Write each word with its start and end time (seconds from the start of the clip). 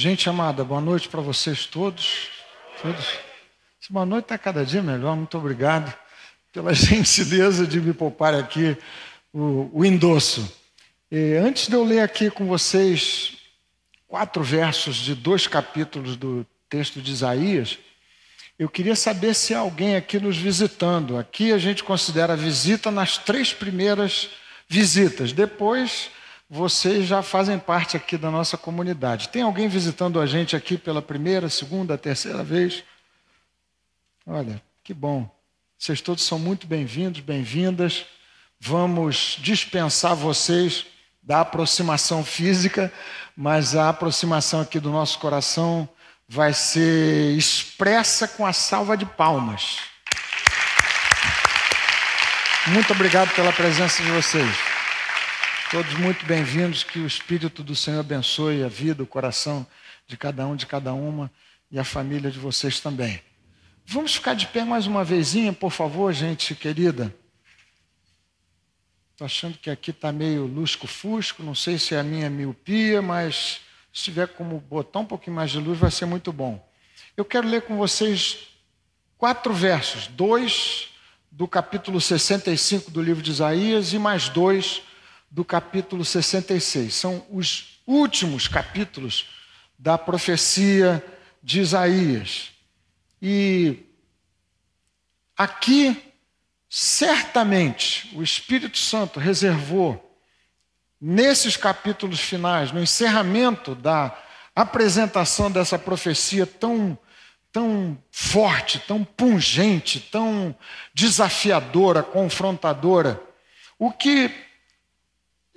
Gente 0.00 0.30
amada, 0.30 0.62
boa 0.62 0.80
noite 0.80 1.08
para 1.08 1.20
vocês 1.20 1.66
todos. 1.66 2.28
todos. 2.80 3.04
Boa 3.90 4.06
noite 4.06 4.26
está 4.26 4.38
cada 4.38 4.64
dia 4.64 4.80
melhor, 4.80 5.16
muito 5.16 5.36
obrigado 5.36 5.92
pela 6.52 6.70
gentileza 6.72 7.66
de 7.66 7.80
me 7.80 7.92
poupar 7.92 8.32
aqui 8.32 8.76
o, 9.32 9.68
o 9.72 9.84
endosso. 9.84 10.56
E 11.10 11.34
antes 11.34 11.66
de 11.66 11.74
eu 11.74 11.82
ler 11.82 11.98
aqui 11.98 12.30
com 12.30 12.46
vocês 12.46 13.38
quatro 14.06 14.40
versos 14.40 14.94
de 14.94 15.16
dois 15.16 15.48
capítulos 15.48 16.14
do 16.14 16.46
texto 16.70 17.02
de 17.02 17.10
Isaías, 17.10 17.76
eu 18.56 18.68
queria 18.68 18.94
saber 18.94 19.34
se 19.34 19.52
há 19.52 19.58
alguém 19.58 19.96
aqui 19.96 20.20
nos 20.20 20.36
visitando. 20.36 21.18
Aqui 21.18 21.50
a 21.50 21.58
gente 21.58 21.82
considera 21.82 22.34
a 22.34 22.36
visita 22.36 22.92
nas 22.92 23.18
três 23.18 23.52
primeiras 23.52 24.30
visitas. 24.68 25.32
Depois 25.32 26.08
vocês 26.48 27.06
já 27.06 27.22
fazem 27.22 27.58
parte 27.58 27.96
aqui 27.96 28.16
da 28.16 28.30
nossa 28.30 28.56
comunidade. 28.56 29.28
Tem 29.28 29.42
alguém 29.42 29.68
visitando 29.68 30.18
a 30.18 30.26
gente 30.26 30.56
aqui 30.56 30.78
pela 30.78 31.02
primeira, 31.02 31.48
segunda, 31.48 31.98
terceira 31.98 32.42
vez? 32.42 32.82
Olha, 34.26 34.62
que 34.82 34.94
bom. 34.94 35.28
Vocês 35.78 36.00
todos 36.00 36.24
são 36.24 36.38
muito 36.38 36.66
bem-vindos, 36.66 37.20
bem-vindas. 37.20 38.06
Vamos 38.58 39.36
dispensar 39.40 40.16
vocês 40.16 40.86
da 41.22 41.42
aproximação 41.42 42.24
física, 42.24 42.92
mas 43.36 43.76
a 43.76 43.90
aproximação 43.90 44.62
aqui 44.62 44.80
do 44.80 44.90
nosso 44.90 45.18
coração 45.18 45.86
vai 46.26 46.54
ser 46.54 47.36
expressa 47.36 48.26
com 48.26 48.46
a 48.46 48.52
salva 48.52 48.96
de 48.96 49.04
palmas. 49.04 49.78
Muito 52.68 52.92
obrigado 52.92 53.34
pela 53.34 53.52
presença 53.52 54.02
de 54.02 54.10
vocês. 54.10 54.67
Todos 55.70 55.92
muito 55.98 56.24
bem-vindos, 56.24 56.82
que 56.82 56.98
o 56.98 57.06
Espírito 57.06 57.62
do 57.62 57.76
Senhor 57.76 58.00
abençoe 58.00 58.64
a 58.64 58.68
vida, 58.68 59.02
o 59.02 59.06
coração 59.06 59.66
de 60.06 60.16
cada 60.16 60.46
um, 60.46 60.56
de 60.56 60.64
cada 60.64 60.94
uma 60.94 61.30
e 61.70 61.78
a 61.78 61.84
família 61.84 62.30
de 62.30 62.38
vocês 62.38 62.80
também. 62.80 63.20
Vamos 63.84 64.14
ficar 64.14 64.32
de 64.32 64.46
pé 64.46 64.64
mais 64.64 64.86
uma 64.86 65.04
vezinha, 65.04 65.52
por 65.52 65.70
favor, 65.70 66.10
gente 66.14 66.54
querida. 66.54 67.14
Estou 69.12 69.26
achando 69.26 69.58
que 69.58 69.68
aqui 69.68 69.90
está 69.90 70.10
meio 70.10 70.46
lusco-fusco, 70.46 71.42
não 71.42 71.54
sei 71.54 71.78
se 71.78 71.94
é 71.94 72.00
a 72.00 72.02
minha 72.02 72.30
miopia, 72.30 73.02
mas 73.02 73.60
se 73.92 74.04
tiver 74.04 74.28
como 74.28 74.58
botar 74.58 75.00
um 75.00 75.04
pouquinho 75.04 75.36
mais 75.36 75.50
de 75.50 75.58
luz 75.58 75.78
vai 75.78 75.90
ser 75.90 76.06
muito 76.06 76.32
bom. 76.32 76.66
Eu 77.14 77.26
quero 77.26 77.46
ler 77.46 77.60
com 77.60 77.76
vocês 77.76 78.38
quatro 79.18 79.52
versos, 79.52 80.06
dois 80.06 80.88
do 81.30 81.46
capítulo 81.46 82.00
65 82.00 82.90
do 82.90 83.02
livro 83.02 83.22
de 83.22 83.32
Isaías 83.32 83.92
e 83.92 83.98
mais 83.98 84.30
dois 84.30 84.87
do 85.30 85.44
capítulo 85.44 86.04
66. 86.04 86.94
São 86.94 87.24
os 87.30 87.80
últimos 87.86 88.48
capítulos 88.48 89.26
da 89.78 89.96
profecia 89.96 91.04
de 91.42 91.60
Isaías. 91.60 92.50
E 93.20 93.86
aqui, 95.36 96.12
certamente, 96.68 98.10
o 98.14 98.22
Espírito 98.22 98.78
Santo 98.78 99.20
reservou, 99.20 100.04
nesses 101.00 101.56
capítulos 101.56 102.18
finais, 102.18 102.72
no 102.72 102.82
encerramento 102.82 103.74
da 103.74 104.16
apresentação 104.54 105.50
dessa 105.50 105.78
profecia 105.78 106.44
tão, 106.44 106.98
tão 107.52 107.96
forte, 108.10 108.80
tão 108.80 109.04
pungente, 109.04 110.00
tão 110.00 110.54
desafiadora, 110.92 112.02
confrontadora, 112.02 113.22
o 113.78 113.92
que 113.92 114.47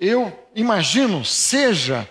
eu 0.04 0.36
imagino, 0.52 1.24
seja 1.24 2.08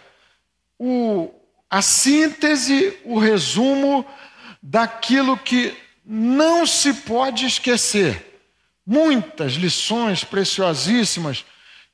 o, 0.79 1.29
a 1.69 1.81
síntese, 1.81 2.97
o 3.03 3.19
resumo 3.19 4.05
daquilo 4.63 5.37
que 5.37 5.75
não 6.05 6.65
se 6.65 6.93
pode 6.93 7.45
esquecer. 7.45 8.39
Muitas 8.87 9.53
lições 9.53 10.23
preciosíssimas 10.23 11.43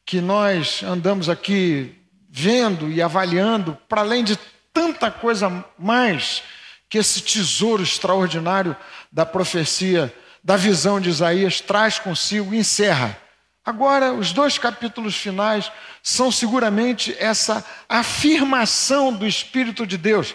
que 0.05 0.21
nós 0.21 0.83
andamos 0.83 1.29
aqui 1.29 1.95
vendo 2.29 2.91
e 2.91 3.01
avaliando, 3.01 3.75
para 3.89 4.01
além 4.01 4.23
de 4.23 4.37
tanta 4.71 5.09
coisa 5.09 5.65
mais 5.79 6.43
que 6.87 6.99
esse 6.99 7.21
tesouro 7.21 7.81
extraordinário 7.81 8.75
da 9.11 9.25
profecia, 9.25 10.13
da 10.43 10.55
visão 10.55 11.01
de 11.01 11.09
Isaías 11.09 11.59
traz 11.59 11.97
consigo 11.97 12.53
e 12.53 12.59
encerra. 12.59 13.17
Agora, 13.67 14.13
os 14.13 14.31
dois 14.31 14.57
capítulos 14.57 15.17
finais 15.17 15.69
são 16.01 16.31
seguramente 16.31 17.13
essa 17.19 17.65
afirmação 17.89 19.11
do 19.11 19.27
Espírito 19.27 19.85
de 19.85 19.97
Deus, 19.97 20.33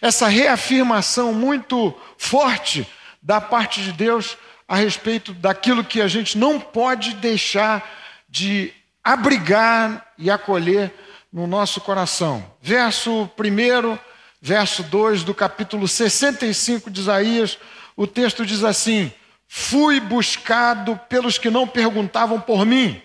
essa 0.00 0.26
reafirmação 0.26 1.32
muito 1.32 1.96
forte 2.18 2.84
da 3.22 3.40
parte 3.40 3.80
de 3.80 3.92
Deus 3.92 4.36
a 4.66 4.74
respeito 4.74 5.32
daquilo 5.32 5.84
que 5.84 6.00
a 6.00 6.08
gente 6.08 6.36
não 6.36 6.58
pode 6.58 7.14
deixar 7.14 7.88
de 8.28 8.74
abrigar 9.04 10.04
e 10.18 10.28
acolher 10.28 10.92
no 11.32 11.46
nosso 11.46 11.80
coração. 11.80 12.44
Verso 12.60 13.30
1, 13.38 13.96
verso 14.40 14.82
2 14.82 15.22
do 15.22 15.32
capítulo 15.32 15.86
65 15.86 16.90
de 16.90 17.00
Isaías, 17.00 17.56
o 17.96 18.08
texto 18.08 18.44
diz 18.44 18.64
assim: 18.64 19.12
Fui 19.54 20.00
buscado 20.00 20.98
pelos 21.10 21.36
que 21.36 21.50
não 21.50 21.68
perguntavam 21.68 22.40
por 22.40 22.64
mim, 22.64 23.02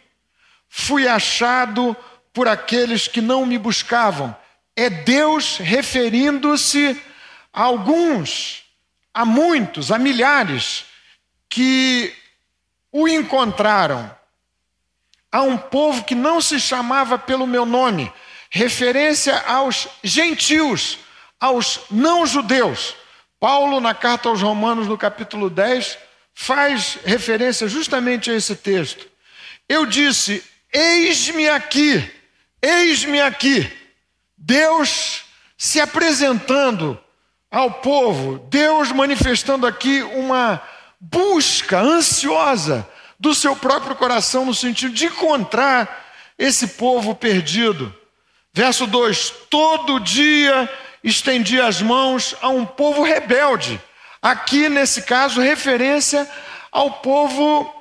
fui 0.70 1.06
achado 1.06 1.94
por 2.32 2.48
aqueles 2.48 3.06
que 3.06 3.20
não 3.20 3.46
me 3.46 3.58
buscavam. 3.58 4.34
É 4.74 4.90
Deus 4.90 5.58
referindo-se 5.58 6.98
a 7.52 7.64
alguns, 7.64 8.64
a 9.14 9.26
muitos, 9.26 9.92
a 9.92 10.00
milhares 10.00 10.86
que 11.50 12.16
o 12.94 13.10
encontraram. 13.10 14.10
A 15.30 15.42
um 15.42 15.58
povo 15.58 16.06
que 16.06 16.16
não 16.16 16.40
se 16.40 16.62
chamava 16.62 17.20
pelo 17.20 17.46
meu 17.46 17.66
nome, 17.66 18.10
referência 18.50 19.38
aos 19.42 19.90
gentios, 20.02 20.98
aos 21.42 21.82
não-judeus. 21.92 22.96
Paulo, 23.38 23.82
na 23.82 23.94
carta 23.94 24.30
aos 24.30 24.42
Romanos, 24.42 24.88
no 24.88 24.98
capítulo 24.98 25.50
10, 25.50 26.07
faz 26.40 27.00
referência 27.04 27.68
justamente 27.68 28.30
a 28.30 28.36
esse 28.36 28.56
texto. 28.56 29.08
Eu 29.68 29.88
disse: 29.88 30.44
Eis-me 30.72 31.50
aqui, 31.50 32.08
eis-me 32.62 33.20
aqui. 33.20 33.68
Deus 34.38 35.24
se 35.58 35.82
apresentando 35.82 36.98
ao 37.50 37.72
povo, 37.72 38.38
Deus 38.52 38.92
manifestando 38.92 39.66
aqui 39.66 40.04
uma 40.04 40.62
busca 41.00 41.80
ansiosa 41.80 42.88
do 43.20 43.34
seu 43.34 43.56
próprio 43.56 43.96
coração 43.96 44.46
no 44.46 44.54
sentido 44.54 44.94
de 44.94 45.08
encontrar 45.08 46.06
esse 46.38 46.68
povo 46.68 47.16
perdido. 47.16 47.94
Verso 48.54 48.86
2: 48.86 49.34
Todo 49.50 50.00
dia 50.00 50.72
estendi 51.04 51.60
as 51.60 51.82
mãos 51.82 52.36
a 52.42 52.50
um 52.50 52.64
povo 52.64 53.02
rebelde 53.02 53.82
Aqui, 54.22 54.70
nesse 54.70 55.04
caso, 55.04 55.42
referência 55.42 56.30
ao 56.72 56.92
povo 56.92 57.74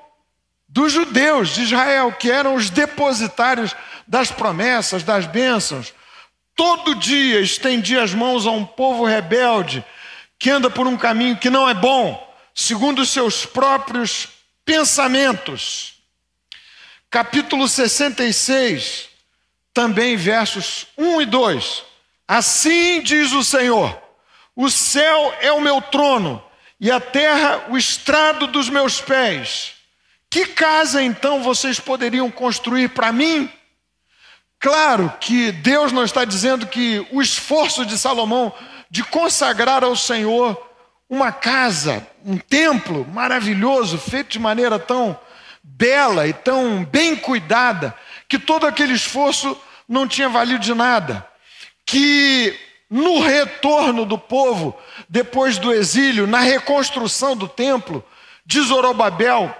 dos 0.68 0.92
judeus 0.92 1.50
de 1.50 1.62
Israel, 1.62 2.12
que 2.12 2.30
eram 2.30 2.54
os 2.54 2.70
depositários 2.70 3.74
das 4.06 4.30
promessas, 4.30 5.02
das 5.02 5.26
bênçãos. 5.26 5.94
Todo 6.54 6.94
dia 6.94 7.40
estendia 7.40 8.02
as 8.02 8.14
mãos 8.14 8.46
a 8.46 8.50
um 8.50 8.64
povo 8.64 9.04
rebelde 9.04 9.84
que 10.38 10.50
anda 10.50 10.70
por 10.70 10.86
um 10.86 10.96
caminho 10.96 11.36
que 11.36 11.50
não 11.50 11.68
é 11.68 11.74
bom, 11.74 12.22
segundo 12.54 13.00
os 13.00 13.10
seus 13.10 13.46
próprios 13.46 14.28
pensamentos. 14.64 15.94
Capítulo 17.10 17.66
66, 17.66 19.08
também 19.72 20.16
versos 20.16 20.86
1 20.98 21.22
e 21.22 21.26
2. 21.26 21.82
Assim 22.28 23.00
diz 23.00 23.32
o 23.32 23.44
Senhor 23.44 24.05
o 24.56 24.70
céu 24.70 25.34
é 25.40 25.52
o 25.52 25.60
meu 25.60 25.82
trono 25.82 26.42
e 26.80 26.90
a 26.90 26.98
terra 26.98 27.66
o 27.68 27.76
estrado 27.76 28.46
dos 28.46 28.70
meus 28.70 29.00
pés. 29.00 29.74
Que 30.30 30.46
casa 30.46 31.02
então 31.02 31.42
vocês 31.42 31.78
poderiam 31.78 32.30
construir 32.30 32.88
para 32.88 33.12
mim? 33.12 33.50
Claro 34.58 35.12
que 35.20 35.52
Deus 35.52 35.92
não 35.92 36.04
está 36.04 36.24
dizendo 36.24 36.66
que 36.66 37.06
o 37.12 37.20
esforço 37.20 37.84
de 37.84 37.98
Salomão 37.98 38.52
de 38.90 39.04
consagrar 39.04 39.84
ao 39.84 39.94
Senhor 39.94 40.60
uma 41.08 41.30
casa, 41.30 42.06
um 42.24 42.38
templo 42.38 43.06
maravilhoso, 43.12 43.98
feito 43.98 44.30
de 44.30 44.38
maneira 44.38 44.78
tão 44.78 45.18
bela 45.62 46.26
e 46.26 46.32
tão 46.32 46.84
bem 46.84 47.14
cuidada, 47.14 47.94
que 48.28 48.38
todo 48.38 48.66
aquele 48.66 48.94
esforço 48.94 49.56
não 49.88 50.08
tinha 50.08 50.28
valido 50.28 50.60
de 50.60 50.74
nada. 50.74 51.26
Que 51.84 52.58
no 52.88 53.20
retorno 53.20 54.04
do 54.04 54.16
povo, 54.16 54.76
depois 55.08 55.58
do 55.58 55.72
exílio, 55.72 56.26
na 56.26 56.40
reconstrução 56.40 57.36
do 57.36 57.48
templo 57.48 58.04
de 58.44 58.60
Zorobabel, 58.60 59.54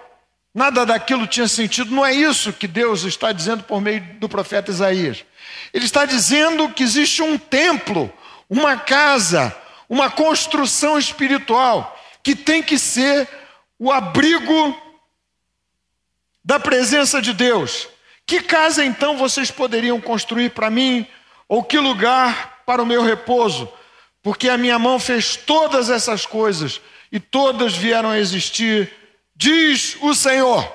nada 0.54 0.86
daquilo 0.86 1.26
tinha 1.26 1.48
sentido. 1.48 1.94
Não 1.94 2.06
é 2.06 2.14
isso 2.14 2.52
que 2.52 2.68
Deus 2.68 3.02
está 3.02 3.32
dizendo 3.32 3.64
por 3.64 3.80
meio 3.80 4.00
do 4.18 4.28
profeta 4.28 4.70
Isaías. 4.70 5.24
Ele 5.72 5.84
está 5.84 6.04
dizendo 6.04 6.68
que 6.70 6.82
existe 6.82 7.20
um 7.22 7.36
templo, 7.36 8.12
uma 8.48 8.76
casa, 8.76 9.54
uma 9.88 10.08
construção 10.08 10.98
espiritual 10.98 11.92
que 12.22 12.34
tem 12.34 12.62
que 12.62 12.78
ser 12.78 13.28
o 13.78 13.92
abrigo 13.92 14.80
da 16.44 16.60
presença 16.60 17.20
de 17.20 17.32
Deus. 17.32 17.88
Que 18.24 18.40
casa 18.40 18.84
então 18.84 19.16
vocês 19.16 19.50
poderiam 19.50 20.00
construir 20.00 20.50
para 20.50 20.70
mim? 20.70 21.06
Ou 21.48 21.62
que 21.62 21.78
lugar 21.78 22.55
para 22.66 22.82
o 22.82 22.86
meu 22.86 23.02
repouso? 23.02 23.72
Porque 24.22 24.48
a 24.48 24.58
minha 24.58 24.78
mão 24.78 24.98
fez 24.98 25.36
todas 25.36 25.88
essas 25.88 26.26
coisas 26.26 26.80
e 27.12 27.20
todas 27.20 27.76
vieram 27.76 28.10
a 28.10 28.18
existir, 28.18 28.92
diz 29.34 29.96
o 30.02 30.12
Senhor. 30.14 30.70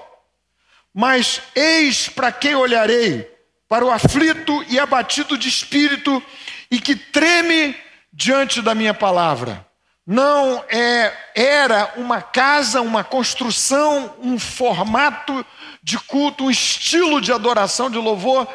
Mas 0.94 1.42
eis 1.54 2.08
para 2.08 2.32
quem 2.32 2.56
olharei: 2.56 3.30
para 3.68 3.86
o 3.86 3.92
aflito 3.92 4.64
e 4.70 4.80
abatido 4.80 5.38
de 5.38 5.50
espírito 5.50 6.24
e 6.70 6.80
que 6.80 6.96
treme 6.96 7.76
diante 8.12 8.62
da 8.62 8.74
minha 8.74 8.94
palavra. 8.94 9.66
Não 10.06 10.64
é, 10.68 11.14
era 11.36 11.94
uma 11.96 12.22
casa, 12.22 12.82
uma 12.82 13.04
construção, 13.04 14.16
um 14.22 14.40
formato 14.40 15.46
de 15.84 15.98
culto, 16.00 16.46
um 16.46 16.52
estilo 16.52 17.22
de 17.22 17.32
adoração, 17.32 17.90
de 17.90 17.98
louvor, 17.98 18.48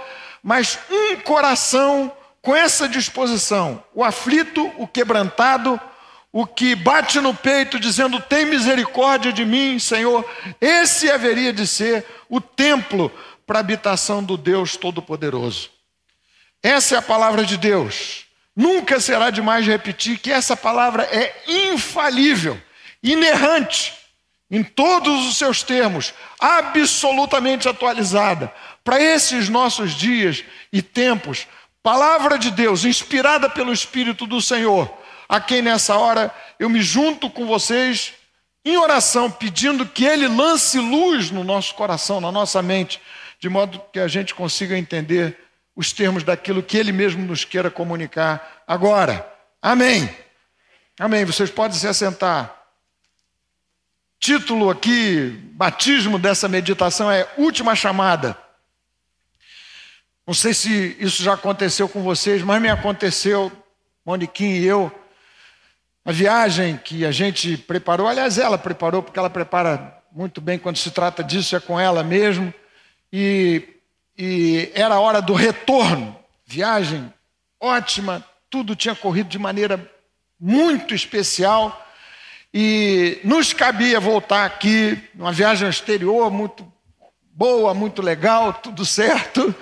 mas 0.42 0.78
um 0.90 1.16
coração 1.16 2.12
com 2.46 2.54
essa 2.54 2.88
disposição. 2.88 3.82
O 3.93 4.04
aflito, 4.04 4.72
o 4.78 4.87
quebrantado, 4.87 5.81
o 6.31 6.46
que 6.46 6.76
bate 6.76 7.20
no 7.20 7.34
peito 7.34 7.81
dizendo: 7.81 8.20
Tem 8.20 8.44
misericórdia 8.44 9.32
de 9.32 9.44
mim, 9.44 9.81
Senhor. 9.81 10.25
Esse 10.60 11.10
haveria 11.10 11.52
de 11.52 11.66
ser 11.66 12.06
o 12.28 12.40
templo 12.40 13.10
para 13.44 13.58
a 13.58 13.60
habitação 13.60 14.22
do 14.22 14.37
Deus 14.37 14.76
Todo-Poderoso. 14.76 15.70
Essa 16.62 16.94
é 16.94 16.98
a 16.98 17.02
palavra 17.02 17.44
de 17.44 17.56
Deus. 17.56 18.26
Nunca 18.54 19.00
será 19.00 19.31
demais 19.31 19.66
repetir 19.66 20.16
que 20.20 20.31
essa 20.31 20.56
palavra 20.56 21.02
é 21.02 21.34
infalível, 21.48 22.56
inerrante, 23.02 23.93
em 24.48 24.62
todos 24.62 25.26
os 25.26 25.37
seus 25.37 25.64
termos, 25.64 26.14
absolutamente 26.38 27.69
atualizada. 27.69 28.52
Para 28.84 29.02
esses 29.02 29.48
nossos 29.48 29.94
dias 29.94 30.44
e 30.72 30.81
tempos, 30.81 31.48
palavra 31.86 32.36
de 32.36 32.50
Deus, 32.50 32.84
inspirada 32.84 33.48
pelo 33.48 33.72
Espírito 33.72 34.26
do 34.26 34.42
Senhor, 34.42 34.92
a 35.28 35.40
quem 35.40 35.62
nessa 35.62 35.94
hora 35.94 36.34
eu 36.58 36.68
me 36.68 36.82
junto 36.82 37.30
com 37.30 37.46
vocês 37.46 38.12
em 38.64 38.76
oração, 38.76 39.30
pedindo 39.30 39.86
que 39.86 40.04
Ele 40.04 40.26
lance 40.26 40.80
luz 40.80 41.30
no 41.30 41.44
nosso 41.44 41.76
coração, 41.76 42.20
na 42.20 42.32
nossa 42.32 42.60
mente, 42.60 43.00
de 43.38 43.48
modo 43.48 43.80
que 43.92 44.00
a 44.00 44.08
gente 44.08 44.34
consiga 44.34 44.76
entender 44.76 45.38
os 45.76 45.92
termos 45.92 46.24
daquilo 46.24 46.60
que 46.60 46.76
Ele 46.76 46.90
mesmo 46.90 47.24
nos 47.24 47.44
queira 47.44 47.70
comunicar 47.70 48.64
agora. 48.66 49.24
Amém. 49.62 50.10
Amém. 50.98 51.24
Vocês 51.24 51.50
podem 51.50 51.78
se 51.78 51.86
assentar. 51.86 52.52
Título 54.18 54.70
aqui, 54.70 55.38
batismo 55.52 56.18
dessa 56.18 56.48
meditação 56.48 57.08
é 57.08 57.28
Última 57.38 57.76
Chamada. 57.76 58.36
Não 60.26 60.34
sei 60.34 60.52
se 60.52 60.96
isso 60.99 61.23
já 61.23 61.34
aconteceu 61.34 61.88
com 61.88 62.02
vocês, 62.02 62.43
mas 62.43 62.61
me 62.61 62.69
aconteceu, 62.69 63.52
Moniquinha 64.05 64.58
e 64.58 64.64
eu, 64.64 64.90
a 66.05 66.12
viagem 66.12 66.76
que 66.76 67.05
a 67.05 67.12
gente 67.12 67.56
preparou, 67.56 68.08
aliás, 68.08 68.38
ela 68.38 68.58
preparou, 68.58 69.02
porque 69.02 69.19
ela 69.19 69.31
prepara 69.31 70.02
muito 70.11 70.40
bem 70.40 70.58
quando 70.58 70.76
se 70.76 70.90
trata 70.90 71.23
disso, 71.23 71.55
é 71.55 71.61
com 71.61 71.78
ela 71.78 72.02
mesmo. 72.02 72.52
E 73.12 73.76
e 74.19 74.70
era 74.75 74.94
a 74.94 75.00
hora 75.00 75.20
do 75.20 75.34
retorno. 75.34 76.17
Viagem 76.46 77.12
ótima, 77.61 78.25
tudo 78.49 78.76
tinha 78.76 78.94
corrido 78.94 79.29
de 79.29 79.38
maneira 79.38 79.90
muito 80.38 80.94
especial 80.94 81.84
e 82.52 83.19
nos 83.25 83.52
cabia 83.52 83.99
voltar 83.99 84.44
aqui, 84.44 84.99
uma 85.14 85.32
viagem 85.32 85.69
exterior 85.69 86.31
muito 86.31 86.70
boa, 87.32 87.75
muito 87.75 88.00
legal, 88.00 88.55
tudo 88.55 88.84
certo. 88.84 89.55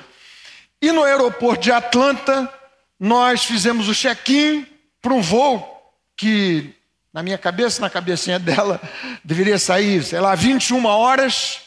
E 0.84 0.92
no 0.92 1.02
aeroporto 1.02 1.62
de 1.62 1.72
Atlanta, 1.72 2.52
nós 3.00 3.42
fizemos 3.42 3.88
o 3.88 3.94
check-in 3.94 4.66
para 5.00 5.14
um 5.14 5.22
voo 5.22 5.66
que, 6.14 6.74
na 7.10 7.22
minha 7.22 7.38
cabeça, 7.38 7.80
na 7.80 7.88
cabecinha 7.88 8.38
dela, 8.38 8.78
deveria 9.24 9.58
sair, 9.58 10.04
sei 10.04 10.20
lá, 10.20 10.34
21 10.34 10.84
horas. 10.84 11.62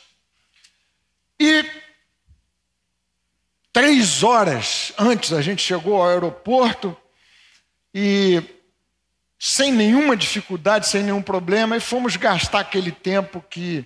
E 1.40 1.66
Três 3.74 4.24
horas 4.24 4.94
antes 4.98 5.34
a 5.34 5.42
gente 5.42 5.64
chegou 5.64 6.02
ao 6.02 6.10
aeroporto 6.10 6.96
e 7.94 8.44
sem 9.40 9.72
nenhuma 9.72 10.16
dificuldade, 10.16 10.88
sem 10.88 11.04
nenhum 11.04 11.22
problema, 11.22 11.78
e 11.78 11.80
fomos 11.80 12.16
gastar 12.16 12.60
aquele 12.60 12.92
tempo 12.92 13.44
que, 13.50 13.84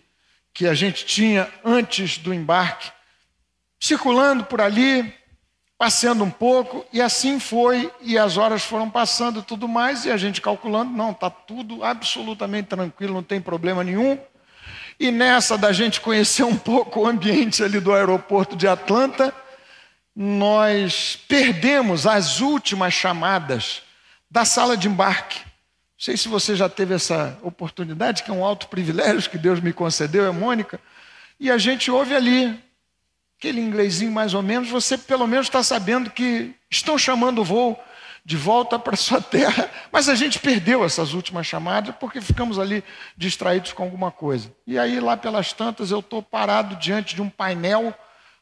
que 0.54 0.66
a 0.66 0.74
gente 0.74 1.06
tinha 1.06 1.50
antes 1.64 2.18
do 2.18 2.34
embarque, 2.34 2.92
circulando 3.80 4.46
por 4.46 4.62
ali, 4.62 5.14
passeando 5.82 6.24
um 6.24 6.30
pouco, 6.30 6.86
e 6.94 7.02
assim 7.02 7.40
foi, 7.40 7.92
e 8.02 8.16
as 8.16 8.38
horas 8.38 8.62
foram 8.62 8.88
passando 8.88 9.40
e 9.40 9.42
tudo 9.42 9.68
mais, 9.68 10.06
e 10.06 10.12
a 10.12 10.16
gente 10.16 10.40
calculando, 10.40 10.92
não, 10.92 11.10
está 11.10 11.28
tudo 11.28 11.84
absolutamente 11.84 12.68
tranquilo, 12.68 13.16
não 13.16 13.24
tem 13.24 13.42
problema 13.42 13.84
nenhum. 13.84 14.16
E 15.00 15.10
nessa 15.10 15.58
da 15.58 15.72
gente 15.72 16.00
conhecer 16.00 16.44
um 16.44 16.56
pouco 16.56 17.00
o 17.00 17.08
ambiente 17.08 17.64
ali 17.64 17.80
do 17.80 17.92
aeroporto 17.92 18.56
de 18.56 18.68
Atlanta, 18.68 19.34
nós 20.16 21.18
perdemos 21.28 22.06
as 22.06 22.42
últimas 22.42 22.94
chamadas 22.94 23.82
da 24.30 24.46
sala 24.46 24.78
de 24.78 24.88
embarque. 24.88 25.40
Não 25.40 25.46
sei 25.98 26.16
se 26.16 26.28
você 26.28 26.56
já 26.56 26.70
teve 26.70 26.94
essa 26.94 27.40
oportunidade, 27.42 28.22
que 28.22 28.30
é 28.30 28.34
um 28.36 28.46
alto 28.46 28.68
privilégio 28.68 29.32
que 29.32 29.38
Deus 29.40 29.60
me 29.60 29.74
concedeu, 29.74 30.28
é 30.28 30.32
Mônica, 30.32 30.80
e 31.40 31.50
a 31.50 31.58
gente 31.58 31.90
ouve 31.90 32.14
ali, 32.14 32.64
aquele 33.42 33.60
inglesinho 33.60 34.12
mais 34.12 34.36
ou 34.36 34.44
menos, 34.44 34.70
você 34.70 34.96
pelo 34.96 35.26
menos 35.26 35.48
está 35.48 35.64
sabendo 35.64 36.12
que 36.12 36.54
estão 36.70 36.96
chamando 36.96 37.42
o 37.42 37.44
voo 37.44 37.76
de 38.24 38.38
volta 38.38 38.78
para 38.78 38.96
sua 38.96 39.18
terra, 39.20 39.68
mas 39.92 40.08
a 40.08 40.14
gente 40.14 40.38
perdeu 40.38 40.86
essas 40.86 41.16
últimas 41.16 41.48
chamadas 41.48 41.96
porque 42.00 42.22
ficamos 42.22 42.60
ali 42.60 42.84
distraídos 43.18 43.74
com 43.74 43.82
alguma 43.82 44.12
coisa. 44.12 44.54
E 44.68 44.78
aí, 44.78 45.00
lá 45.00 45.18
pelas 45.18 45.54
tantas, 45.54 45.90
eu 45.90 46.02
estou 46.02 46.22
parado 46.22 46.76
diante 46.76 47.16
de 47.16 47.22
um 47.24 47.32
painel 47.32 47.92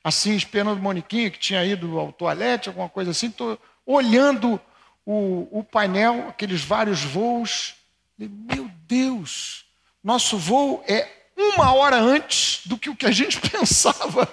assim, 0.03 0.35
esperando 0.35 0.81
Moniquinha, 0.81 1.31
que 1.31 1.39
tinha 1.39 1.63
ido 1.63 1.97
ao 1.97 2.11
toalete, 2.11 2.67
alguma 2.67 2.89
coisa 2.89 3.11
assim, 3.11 3.27
estou 3.27 3.57
olhando 3.85 4.59
o, 5.05 5.47
o 5.49 5.63
painel, 5.63 6.27
aqueles 6.27 6.61
vários 6.61 7.01
voos. 7.01 7.73
Meu 8.17 8.69
Deus, 8.85 9.63
nosso 10.03 10.37
voo 10.37 10.83
é 10.85 11.07
uma 11.37 11.73
hora 11.73 11.97
antes 11.97 12.67
do 12.67 12.77
que 12.77 12.89
o 12.89 12.95
que 12.97 13.05
a 13.05 13.11
gente 13.11 13.39
pensava. 13.49 14.27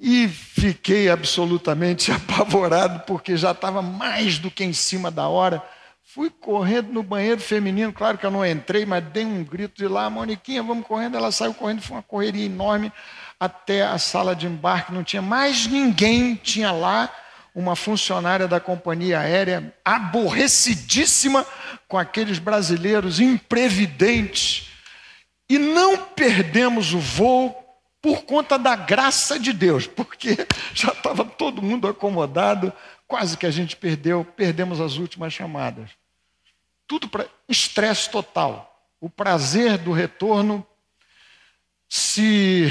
E 0.06 0.28
fiquei 0.28 1.10
absolutamente 1.10 2.12
apavorado, 2.12 3.06
porque 3.08 3.38
já 3.38 3.52
estava 3.52 3.82
mais 3.82 4.38
do 4.38 4.52
que 4.52 4.62
em 4.62 4.74
cima 4.74 5.10
da 5.10 5.30
hora. 5.30 5.64
Fui 6.04 6.30
correndo 6.30 6.92
no 6.92 7.02
banheiro 7.02 7.40
feminino, 7.40 7.94
claro 7.94 8.18
que 8.18 8.26
eu 8.26 8.30
não 8.30 8.46
entrei, 8.46 8.86
mas 8.86 9.02
dei 9.06 9.24
um 9.24 9.46
grito 9.46 9.78
de 9.78 9.88
lá, 9.88 10.10
Moniquinha, 10.10 10.62
vamos 10.62 10.86
correndo. 10.86 11.16
Ela 11.16 11.32
saiu 11.32 11.54
correndo, 11.54 11.82
foi 11.82 11.96
uma 11.96 12.04
correria 12.04 12.46
enorme 12.46 12.92
até 13.40 13.84
a 13.84 13.98
sala 13.98 14.36
de 14.36 14.46
embarque, 14.46 14.94
não 14.94 15.06
tinha 15.06 15.22
mais 15.22 15.68
ninguém, 15.68 16.36
tinha 16.36 16.72
lá 16.74 17.10
uma 17.56 17.76
funcionária 17.76 18.48
da 18.48 18.60
companhia 18.60 19.20
aérea 19.20 19.74
aborrecidíssima 19.86 21.46
com 21.88 21.98
aqueles 21.98 22.40
brasileiros 22.40 23.22
imprevidentes. 23.22 24.70
E 25.50 25.58
não 25.58 25.98
perdemos 25.98 26.94
o 26.94 27.00
voo 27.00 27.63
por 28.04 28.24
conta 28.26 28.60
da 28.60 28.76
graça 28.76 29.40
de 29.40 29.54
Deus, 29.54 29.88
porque 29.88 30.36
já 30.76 30.90
estava 30.90 31.24
todo 31.24 31.62
mundo 31.62 31.88
acomodado, 31.88 32.74
quase 33.08 33.38
que 33.38 33.46
a 33.46 33.50
gente 33.50 33.78
perdeu, 33.78 34.26
perdemos 34.26 34.82
as 34.82 34.98
últimas 34.98 35.32
chamadas. 35.32 35.90
Tudo 36.86 37.08
para 37.08 37.26
estresse 37.48 38.10
total. 38.10 38.70
O 39.00 39.10
prazer 39.10 39.78
do 39.78 39.94
retorno 39.94 40.68
se 41.88 42.68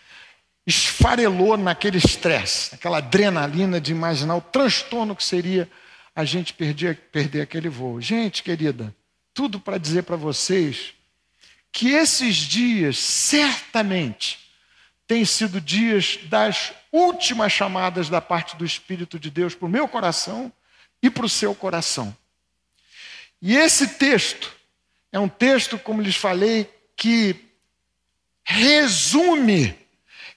esfarelou 0.66 1.56
naquele 1.56 1.96
estresse, 1.96 2.74
aquela 2.74 2.98
adrenalina 2.98 3.80
de 3.80 3.90
imaginar 3.90 4.36
o 4.36 4.42
transtorno 4.42 5.16
que 5.16 5.24
seria 5.24 5.66
a 6.14 6.26
gente 6.26 6.52
perder, 6.52 7.08
perder 7.10 7.40
aquele 7.40 7.70
voo. 7.70 8.02
Gente 8.02 8.42
querida, 8.42 8.94
tudo 9.32 9.58
para 9.58 9.78
dizer 9.78 10.02
para 10.02 10.16
vocês 10.16 10.92
que 11.72 11.92
esses 11.92 12.36
dias 12.36 12.98
certamente 12.98 14.47
têm 15.08 15.24
sido 15.24 15.58
dias 15.58 16.18
das 16.24 16.72
últimas 16.92 17.50
chamadas 17.50 18.10
da 18.10 18.20
parte 18.20 18.54
do 18.56 18.64
Espírito 18.64 19.18
de 19.18 19.30
Deus 19.30 19.54
para 19.54 19.66
o 19.66 19.70
meu 19.70 19.88
coração 19.88 20.52
e 21.02 21.08
para 21.08 21.24
o 21.24 21.28
seu 21.28 21.54
coração. 21.54 22.14
E 23.40 23.56
esse 23.56 23.88
texto 23.94 24.54
é 25.10 25.18
um 25.18 25.28
texto, 25.28 25.78
como 25.78 26.02
lhes 26.02 26.16
falei, 26.16 26.70
que 26.94 27.34
resume 28.44 29.74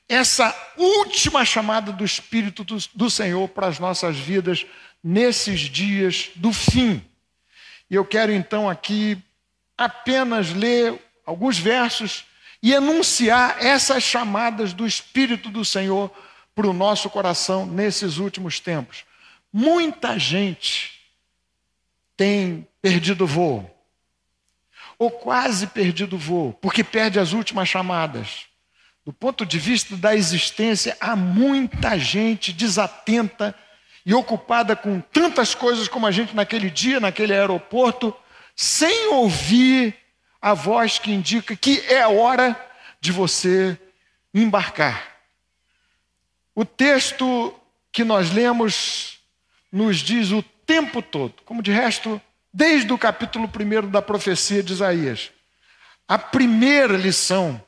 essa 0.07 0.55
última 0.77 1.43
chamada 1.43 1.91
do 1.91 2.05
Espírito 2.05 2.63
do, 2.63 2.77
do 2.95 3.09
Senhor 3.09 3.49
para 3.49 3.67
as 3.67 3.77
nossas 3.77 4.17
vidas 4.17 4.65
nesses 5.03 5.61
dias 5.61 6.29
do 6.35 6.53
fim. 6.53 7.03
E 7.89 7.95
eu 7.95 8.05
quero 8.05 8.31
então 8.31 8.69
aqui 8.69 9.17
apenas 9.77 10.53
ler 10.53 10.97
alguns 11.25 11.57
versos 11.57 12.23
e 12.61 12.73
enunciar 12.73 13.57
essas 13.59 14.03
chamadas 14.03 14.73
do 14.73 14.85
Espírito 14.85 15.49
do 15.49 15.65
Senhor 15.65 16.11
para 16.53 16.67
o 16.67 16.73
nosso 16.73 17.09
coração 17.09 17.65
nesses 17.65 18.17
últimos 18.17 18.59
tempos. 18.59 19.03
Muita 19.51 20.19
gente 20.19 20.99
tem 22.15 22.67
perdido 22.81 23.23
o 23.23 23.27
voo, 23.27 23.69
ou 24.99 25.09
quase 25.09 25.67
perdido 25.67 26.15
o 26.15 26.19
voo, 26.19 26.53
porque 26.53 26.83
perde 26.83 27.19
as 27.19 27.33
últimas 27.33 27.67
chamadas. 27.67 28.45
Do 29.03 29.11
ponto 29.11 29.45
de 29.45 29.57
vista 29.57 29.97
da 29.97 30.15
existência, 30.15 30.95
há 31.01 31.15
muita 31.15 31.97
gente 31.97 32.53
desatenta 32.53 33.55
e 34.05 34.13
ocupada 34.13 34.75
com 34.75 35.01
tantas 35.01 35.55
coisas 35.55 35.87
como 35.87 36.05
a 36.05 36.11
gente 36.11 36.35
naquele 36.35 36.69
dia, 36.69 36.99
naquele 36.99 37.33
aeroporto, 37.33 38.15
sem 38.55 39.07
ouvir 39.13 39.95
a 40.41 40.53
voz 40.53 40.97
que 40.97 41.11
indica 41.11 41.55
que 41.55 41.79
é 41.87 42.07
hora 42.07 42.59
de 42.99 43.11
você 43.11 43.77
embarcar. 44.33 45.11
O 46.55 46.65
texto 46.65 47.53
que 47.91 48.03
nós 48.03 48.31
lemos 48.31 49.19
nos 49.71 49.97
diz 49.97 50.31
o 50.31 50.41
tempo 50.65 51.01
todo, 51.01 51.33
como 51.45 51.61
de 51.61 51.71
resto, 51.71 52.19
desde 52.53 52.91
o 52.91 52.97
capítulo 52.97 53.47
1 53.47 53.89
da 53.89 54.01
profecia 54.01 54.63
de 54.63 54.73
Isaías. 54.73 55.31
A 56.07 56.17
primeira 56.17 56.97
lição 56.97 57.61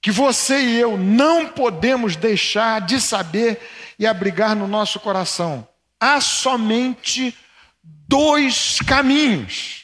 que 0.00 0.10
você 0.10 0.60
e 0.60 0.78
eu 0.78 0.98
não 0.98 1.48
podemos 1.48 2.14
deixar 2.14 2.82
de 2.82 3.00
saber 3.00 3.58
e 3.98 4.06
abrigar 4.06 4.54
no 4.54 4.68
nosso 4.68 5.00
coração. 5.00 5.66
Há 5.98 6.20
somente 6.20 7.34
dois 7.82 8.78
caminhos. 8.86 9.83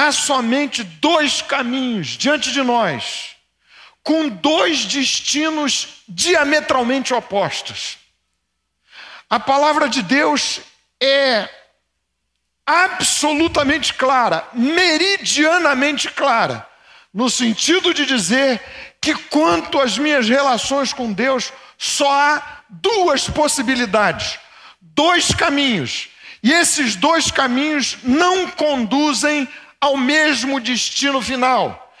Há 0.00 0.12
somente 0.12 0.84
dois 0.84 1.42
caminhos 1.42 2.10
diante 2.10 2.52
de 2.52 2.62
nós, 2.62 3.30
com 4.00 4.28
dois 4.28 4.84
destinos 4.84 6.04
diametralmente 6.08 7.12
opostos. 7.12 7.98
A 9.28 9.40
palavra 9.40 9.88
de 9.88 10.00
Deus 10.02 10.60
é 11.02 11.48
absolutamente 12.64 13.92
clara, 13.92 14.46
meridianamente 14.52 16.08
clara, 16.08 16.64
no 17.12 17.28
sentido 17.28 17.92
de 17.92 18.06
dizer 18.06 18.62
que 19.00 19.16
quanto 19.16 19.80
às 19.80 19.98
minhas 19.98 20.28
relações 20.28 20.92
com 20.92 21.12
Deus, 21.12 21.52
só 21.76 22.08
há 22.08 22.60
duas 22.68 23.28
possibilidades, 23.28 24.38
dois 24.80 25.34
caminhos. 25.34 26.08
E 26.40 26.52
esses 26.52 26.94
dois 26.94 27.32
caminhos 27.32 27.98
não 28.04 28.48
conduzem 28.48 29.48
ao 29.80 29.96
mesmo 29.96 30.60
destino 30.60 31.20
final. 31.20 31.92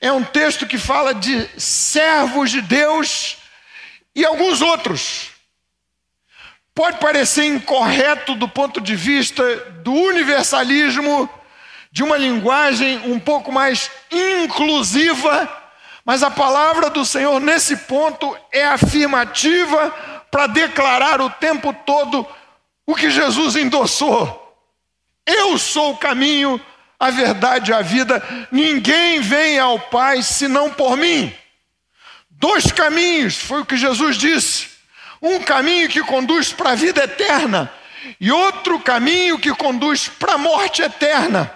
É 0.00 0.12
um 0.12 0.22
texto 0.22 0.66
que 0.66 0.78
fala 0.78 1.14
de 1.14 1.48
servos 1.58 2.50
de 2.50 2.60
Deus 2.60 3.38
e 4.14 4.24
alguns 4.24 4.60
outros. 4.60 5.30
Pode 6.74 6.98
parecer 6.98 7.44
incorreto 7.44 8.34
do 8.34 8.46
ponto 8.46 8.80
de 8.80 8.94
vista 8.94 9.42
do 9.82 9.92
universalismo, 9.92 11.28
de 11.90 12.02
uma 12.02 12.16
linguagem 12.18 12.98
um 13.10 13.18
pouco 13.18 13.50
mais 13.50 13.90
inclusiva, 14.10 15.48
mas 16.04 16.22
a 16.22 16.30
palavra 16.30 16.90
do 16.90 17.04
Senhor 17.04 17.40
nesse 17.40 17.76
ponto 17.76 18.36
é 18.52 18.66
afirmativa 18.66 19.90
para 20.30 20.46
declarar 20.46 21.20
o 21.20 21.30
tempo 21.30 21.72
todo 21.86 22.26
o 22.84 22.94
que 22.94 23.10
Jesus 23.10 23.56
endossou. 23.56 24.42
Eu 25.26 25.56
sou 25.58 25.92
o 25.92 25.96
caminho, 25.96 26.60
a 26.98 27.10
verdade 27.10 27.70
e 27.70 27.74
a 27.74 27.82
vida. 27.82 28.22
Ninguém 28.50 29.20
vem 29.20 29.58
ao 29.58 29.78
Pai 29.78 30.22
senão 30.22 30.70
por 30.72 30.96
mim. 30.96 31.32
Dois 32.30 32.70
caminhos, 32.70 33.36
foi 33.36 33.62
o 33.62 33.66
que 33.66 33.76
Jesus 33.76 34.16
disse. 34.16 34.68
Um 35.20 35.40
caminho 35.40 35.88
que 35.88 36.02
conduz 36.02 36.52
para 36.52 36.70
a 36.70 36.74
vida 36.74 37.04
eterna 37.04 37.72
e 38.20 38.30
outro 38.30 38.78
caminho 38.80 39.38
que 39.38 39.54
conduz 39.54 40.08
para 40.08 40.34
a 40.34 40.38
morte 40.38 40.82
eterna. 40.82 41.50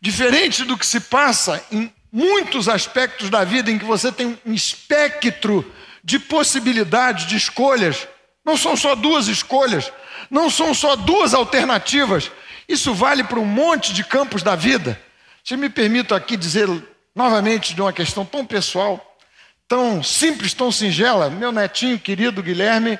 Diferente 0.00 0.64
do 0.64 0.78
que 0.78 0.86
se 0.86 1.00
passa 1.00 1.62
em 1.70 1.92
muitos 2.12 2.68
aspectos 2.68 3.30
da 3.30 3.44
vida 3.44 3.70
em 3.70 3.78
que 3.78 3.84
você 3.84 4.10
tem 4.10 4.38
um 4.44 4.52
espectro 4.52 5.70
de 6.02 6.18
possibilidades, 6.18 7.26
de 7.26 7.36
escolhas. 7.36 8.08
Não 8.44 8.56
são 8.56 8.76
só 8.76 8.94
duas 8.94 9.28
escolhas, 9.28 9.92
não 10.30 10.48
são 10.48 10.72
só 10.72 10.96
duas 10.96 11.34
alternativas. 11.34 12.30
Isso 12.70 12.94
vale 12.94 13.24
para 13.24 13.40
um 13.40 13.44
monte 13.44 13.92
de 13.92 14.04
campos 14.04 14.44
da 14.44 14.54
vida. 14.54 14.96
Se 15.42 15.56
me 15.56 15.68
permito 15.68 16.14
aqui 16.14 16.36
dizer 16.36 16.68
novamente 17.12 17.74
de 17.74 17.80
uma 17.82 17.92
questão 17.92 18.24
tão 18.24 18.46
pessoal, 18.46 19.18
tão 19.66 20.04
simples, 20.04 20.54
tão 20.54 20.70
singela, 20.70 21.28
meu 21.28 21.50
netinho 21.50 21.98
querido 21.98 22.40
Guilherme, 22.40 22.96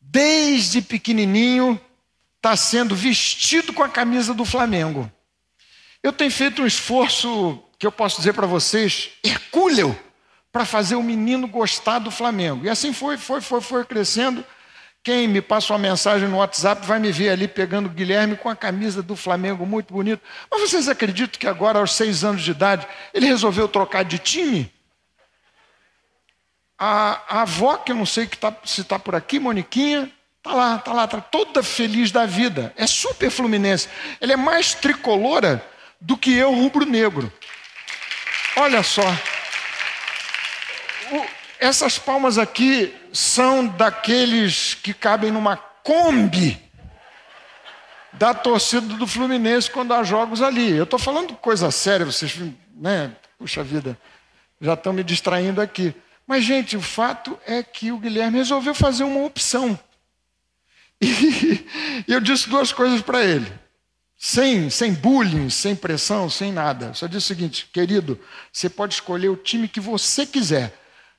desde 0.00 0.80
pequenininho, 0.80 1.80
está 2.36 2.56
sendo 2.56 2.94
vestido 2.94 3.72
com 3.72 3.82
a 3.82 3.88
camisa 3.88 4.32
do 4.32 4.44
Flamengo. 4.44 5.10
Eu 6.00 6.12
tenho 6.12 6.30
feito 6.30 6.62
um 6.62 6.66
esforço 6.66 7.60
que 7.76 7.88
eu 7.88 7.90
posso 7.90 8.18
dizer 8.18 8.34
para 8.34 8.46
vocês, 8.46 9.10
hercúleo, 9.24 9.98
para 10.52 10.64
fazer 10.64 10.94
o 10.94 11.02
menino 11.02 11.48
gostar 11.48 11.98
do 11.98 12.12
Flamengo. 12.12 12.66
E 12.66 12.70
assim 12.70 12.92
foi, 12.92 13.18
foi, 13.18 13.40
foi, 13.40 13.60
foi 13.60 13.84
crescendo. 13.84 14.44
Quem 15.06 15.28
me 15.28 15.40
passa 15.40 15.72
uma 15.72 15.78
mensagem 15.78 16.26
no 16.26 16.38
WhatsApp 16.38 16.84
vai 16.84 16.98
me 16.98 17.12
ver 17.12 17.28
ali 17.28 17.46
pegando 17.46 17.86
o 17.86 17.90
Guilherme 17.90 18.36
com 18.36 18.48
a 18.48 18.56
camisa 18.56 19.04
do 19.04 19.14
Flamengo 19.14 19.64
muito 19.64 19.94
bonito. 19.94 20.20
Mas 20.50 20.62
vocês 20.62 20.88
acreditam 20.88 21.38
que 21.38 21.46
agora, 21.46 21.78
aos 21.78 21.94
seis 21.94 22.24
anos 22.24 22.42
de 22.42 22.50
idade, 22.50 22.88
ele 23.14 23.26
resolveu 23.26 23.68
trocar 23.68 24.04
de 24.04 24.18
time? 24.18 24.68
A, 26.76 27.22
a 27.28 27.42
avó, 27.42 27.76
que 27.76 27.92
eu 27.92 27.96
não 27.96 28.04
sei 28.04 28.26
que 28.26 28.36
tá, 28.36 28.52
se 28.64 28.80
está 28.80 28.98
por 28.98 29.14
aqui, 29.14 29.38
Moniquinha, 29.38 30.10
está 30.38 30.52
lá, 30.52 30.74
está 30.74 30.92
lá, 30.92 31.04
está 31.04 31.20
toda 31.20 31.62
feliz 31.62 32.10
da 32.10 32.26
vida. 32.26 32.74
É 32.76 32.88
super 32.88 33.30
fluminense. 33.30 33.88
Ela 34.20 34.32
é 34.32 34.36
mais 34.36 34.74
tricolora 34.74 35.64
do 36.00 36.16
que 36.16 36.34
eu, 36.34 36.52
rubro-negro. 36.52 37.32
Olha 38.56 38.82
só. 38.82 39.06
O, 41.12 41.45
essas 41.58 41.98
palmas 41.98 42.38
aqui 42.38 42.94
são 43.12 43.66
daqueles 43.66 44.74
que 44.74 44.92
cabem 44.92 45.30
numa 45.30 45.56
Kombi 45.56 46.60
da 48.12 48.34
torcida 48.34 48.94
do 48.94 49.06
Fluminense 49.06 49.70
quando 49.70 49.94
há 49.94 50.02
jogos 50.02 50.42
ali. 50.42 50.70
Eu 50.70 50.84
estou 50.84 50.98
falando 50.98 51.34
coisa 51.34 51.70
séria, 51.70 52.06
vocês, 52.06 52.36
né? 52.74 53.12
Puxa 53.38 53.62
vida, 53.62 53.98
já 54.60 54.74
estão 54.74 54.92
me 54.92 55.04
distraindo 55.04 55.60
aqui. 55.60 55.94
Mas, 56.26 56.44
gente, 56.44 56.76
o 56.76 56.82
fato 56.82 57.38
é 57.46 57.62
que 57.62 57.92
o 57.92 57.98
Guilherme 57.98 58.38
resolveu 58.38 58.74
fazer 58.74 59.04
uma 59.04 59.24
opção. 59.24 59.78
E 62.08 62.12
eu 62.12 62.20
disse 62.20 62.48
duas 62.48 62.72
coisas 62.72 63.02
para 63.02 63.24
ele 63.24 63.50
sem, 64.16 64.70
sem 64.70 64.94
bullying, 64.94 65.50
sem 65.50 65.76
pressão, 65.76 66.30
sem 66.30 66.52
nada. 66.52 66.94
Só 66.94 67.06
diz 67.06 67.24
o 67.24 67.26
seguinte, 67.26 67.68
querido, 67.72 68.18
você 68.52 68.68
pode 68.68 68.94
escolher 68.94 69.28
o 69.28 69.36
time 69.36 69.68
que 69.68 69.80
você 69.80 70.24
quiser. 70.24 70.72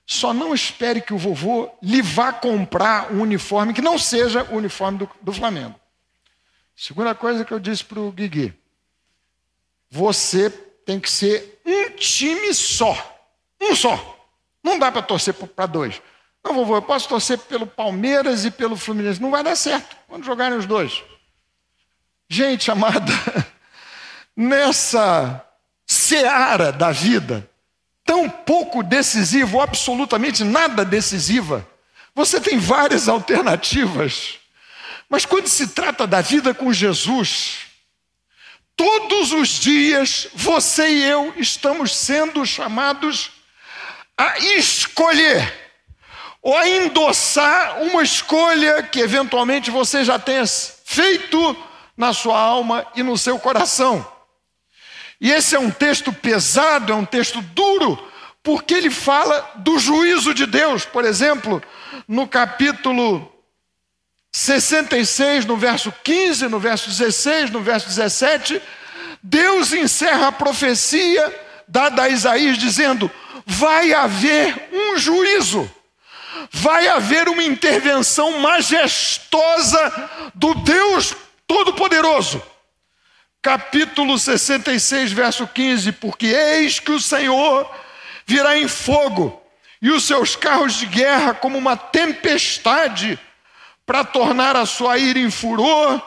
Só 0.10 0.34
não 0.34 0.54
espere 0.54 1.02
que 1.02 1.14
o 1.14 1.18
vovô 1.18 1.70
lhe 1.84 2.02
vá 2.02 2.32
comprar 2.32 3.12
um 3.12 3.22
uniforme 3.22 3.74
que 3.74 3.82
não 3.82 4.00
seja 4.00 4.42
o 4.46 4.56
uniforme 4.56 5.00
do, 5.00 5.10
do 5.22 5.34
Flamengo. 5.34 5.78
Segunda 6.74 7.14
coisa 7.14 7.44
que 7.44 7.52
eu 7.52 7.60
disse 7.60 7.84
para 7.84 8.00
o 8.00 8.10
Guigui: 8.10 8.54
você 9.92 10.50
tem 10.50 10.98
que 10.98 11.12
ser 11.12 11.62
um 11.66 11.90
time 11.90 12.54
só. 12.54 12.96
Um 13.62 13.76
só. 13.76 14.18
Não 14.64 14.80
dá 14.80 14.90
para 14.90 15.02
torcer 15.02 15.34
para 15.34 15.66
dois. 15.66 16.02
Não, 16.42 16.54
vovô, 16.54 16.78
eu 16.78 16.82
posso 16.82 17.10
torcer 17.10 17.38
pelo 17.40 17.68
Palmeiras 17.68 18.46
e 18.46 18.52
pelo 18.52 18.78
Fluminense. 18.78 19.22
Não 19.22 19.30
vai 19.30 19.44
dar 19.44 19.58
certo 19.58 19.98
quando 20.08 20.24
jogarem 20.24 20.58
os 20.58 20.66
dois. 20.66 21.04
Gente 22.30 22.72
amada, 22.72 23.12
nessa 24.34 25.46
seara 25.86 26.72
da 26.72 26.92
vida, 26.94 27.50
tão 28.08 28.30
pouco 28.30 28.82
decisivo, 28.82 29.60
absolutamente 29.60 30.46
nada 30.46 30.86
decisiva, 30.86 31.68
você 32.16 32.40
tem 32.40 32.58
várias 32.58 33.10
alternativas. 33.10 34.40
Mas 35.10 35.26
quando 35.26 35.48
se 35.48 35.68
trata 35.68 36.08
da 36.08 36.22
vida 36.22 36.54
com 36.54 36.72
Jesus, 36.72 37.60
todos 38.76 39.34
os 39.34 39.50
dias 39.60 40.28
você 40.34 40.90
e 40.90 41.04
eu 41.04 41.34
estamos 41.38 41.96
sendo 41.96 42.46
chamados 42.46 43.32
a 44.18 44.40
escolher 44.40 45.54
ou 46.42 46.56
a 46.58 46.68
endossar 46.68 47.82
uma 47.84 48.02
escolha 48.02 48.82
que 48.84 49.02
eventualmente 49.02 49.70
você 49.70 50.04
já 50.04 50.18
tenha 50.18 50.46
feito 50.48 51.56
na 51.96 52.14
sua 52.14 52.40
alma 52.40 52.86
e 52.96 53.04
no 53.04 53.18
seu 53.18 53.38
coração. 53.38 54.17
E 55.20 55.32
esse 55.32 55.56
é 55.56 55.60
um 55.60 55.72
texto 55.72 56.14
pesado, 56.14 56.92
é 56.92 56.96
um 56.96 57.06
texto 57.06 57.42
duro, 57.42 57.98
porque 58.44 58.74
ele 58.74 58.90
fala 58.90 59.52
do 59.56 59.80
juízo 59.80 60.34
de 60.34 60.46
Deus. 60.46 60.86
Por 60.86 61.04
exemplo, 61.04 61.62
no 62.08 62.28
capítulo 62.28 63.32
66, 64.32 65.46
no 65.46 65.58
verso 65.58 65.92
15, 66.04 66.48
no 66.48 66.60
verso 66.60 66.90
16, 66.90 67.50
no 67.50 67.62
verso 67.62 67.88
17, 67.88 68.62
Deus 69.24 69.74
encerra 69.74 70.28
a 70.28 70.32
profecia 70.32 71.34
dada 71.68 72.04
a 72.04 72.10
Isaías 72.10 72.58
dizendo: 72.58 73.10
vai 73.46 73.94
haver 73.94 74.70
um 74.72 74.98
juízo, 74.98 75.70
vai 76.52 76.88
haver 76.88 77.28
uma 77.28 77.44
intervenção 77.44 78.40
majestosa 78.40 80.10
do 80.36 80.54
Deus 80.54 81.16
Todo-Poderoso. 81.48 82.42
Capítulo 83.42 84.18
66, 84.18 85.12
verso 85.12 85.48
15: 85.48 85.92
Porque 85.94 86.28
eis 86.28 86.80
que 86.80 86.92
o 86.92 87.00
Senhor 87.00 87.70
virá 88.26 88.58
em 88.58 88.68
fogo, 88.68 89.42
e 89.82 89.90
os 89.90 90.04
seus 90.04 90.36
carros 90.36 90.74
de 90.74 90.86
guerra 90.86 91.34
como 91.34 91.58
uma 91.58 91.78
tempestade, 91.78 93.20
para 93.86 94.04
tornar 94.04 94.56
a 94.56 94.66
sua 94.66 94.98
ira 94.98 95.20
em 95.20 95.32
furor 95.32 96.02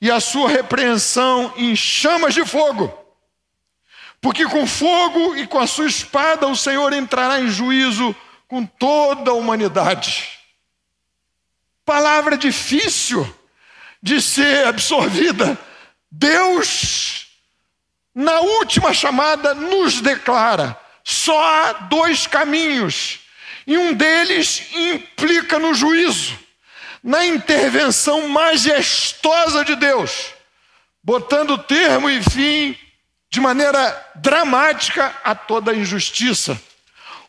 e 0.00 0.10
a 0.10 0.20
sua 0.20 0.48
repreensão 0.48 1.52
em 1.56 1.76
chamas 1.76 2.32
de 2.32 2.44
fogo. 2.44 2.92
Porque 4.20 4.46
com 4.46 4.66
fogo 4.66 5.36
e 5.36 5.46
com 5.46 5.58
a 5.58 5.66
sua 5.66 5.86
espada 5.86 6.46
o 6.46 6.56
Senhor 6.56 6.92
entrará 6.92 7.40
em 7.40 7.48
juízo 7.48 8.16
com 8.48 8.64
toda 8.64 9.30
a 9.30 9.34
humanidade. 9.34 10.28
Palavra 11.84 12.36
difícil 12.36 13.24
de 14.02 14.20
ser 14.20 14.66
absorvida. 14.66 15.58
Deus, 16.18 17.26
na 18.14 18.40
última 18.40 18.94
chamada, 18.94 19.54
nos 19.54 20.00
declara: 20.00 20.78
só 21.04 21.38
há 21.38 21.72
dois 21.72 22.26
caminhos, 22.26 23.20
e 23.66 23.76
um 23.76 23.92
deles 23.92 24.62
implica 24.72 25.58
no 25.58 25.74
juízo, 25.74 26.38
na 27.02 27.26
intervenção 27.26 28.28
majestosa 28.28 29.64
de 29.64 29.76
Deus, 29.76 30.32
botando 31.02 31.58
termo 31.58 32.08
e 32.08 32.22
fim 32.22 32.76
de 33.30 33.40
maneira 33.40 34.10
dramática 34.14 35.14
a 35.22 35.34
toda 35.34 35.72
a 35.72 35.76
injustiça. 35.76 36.60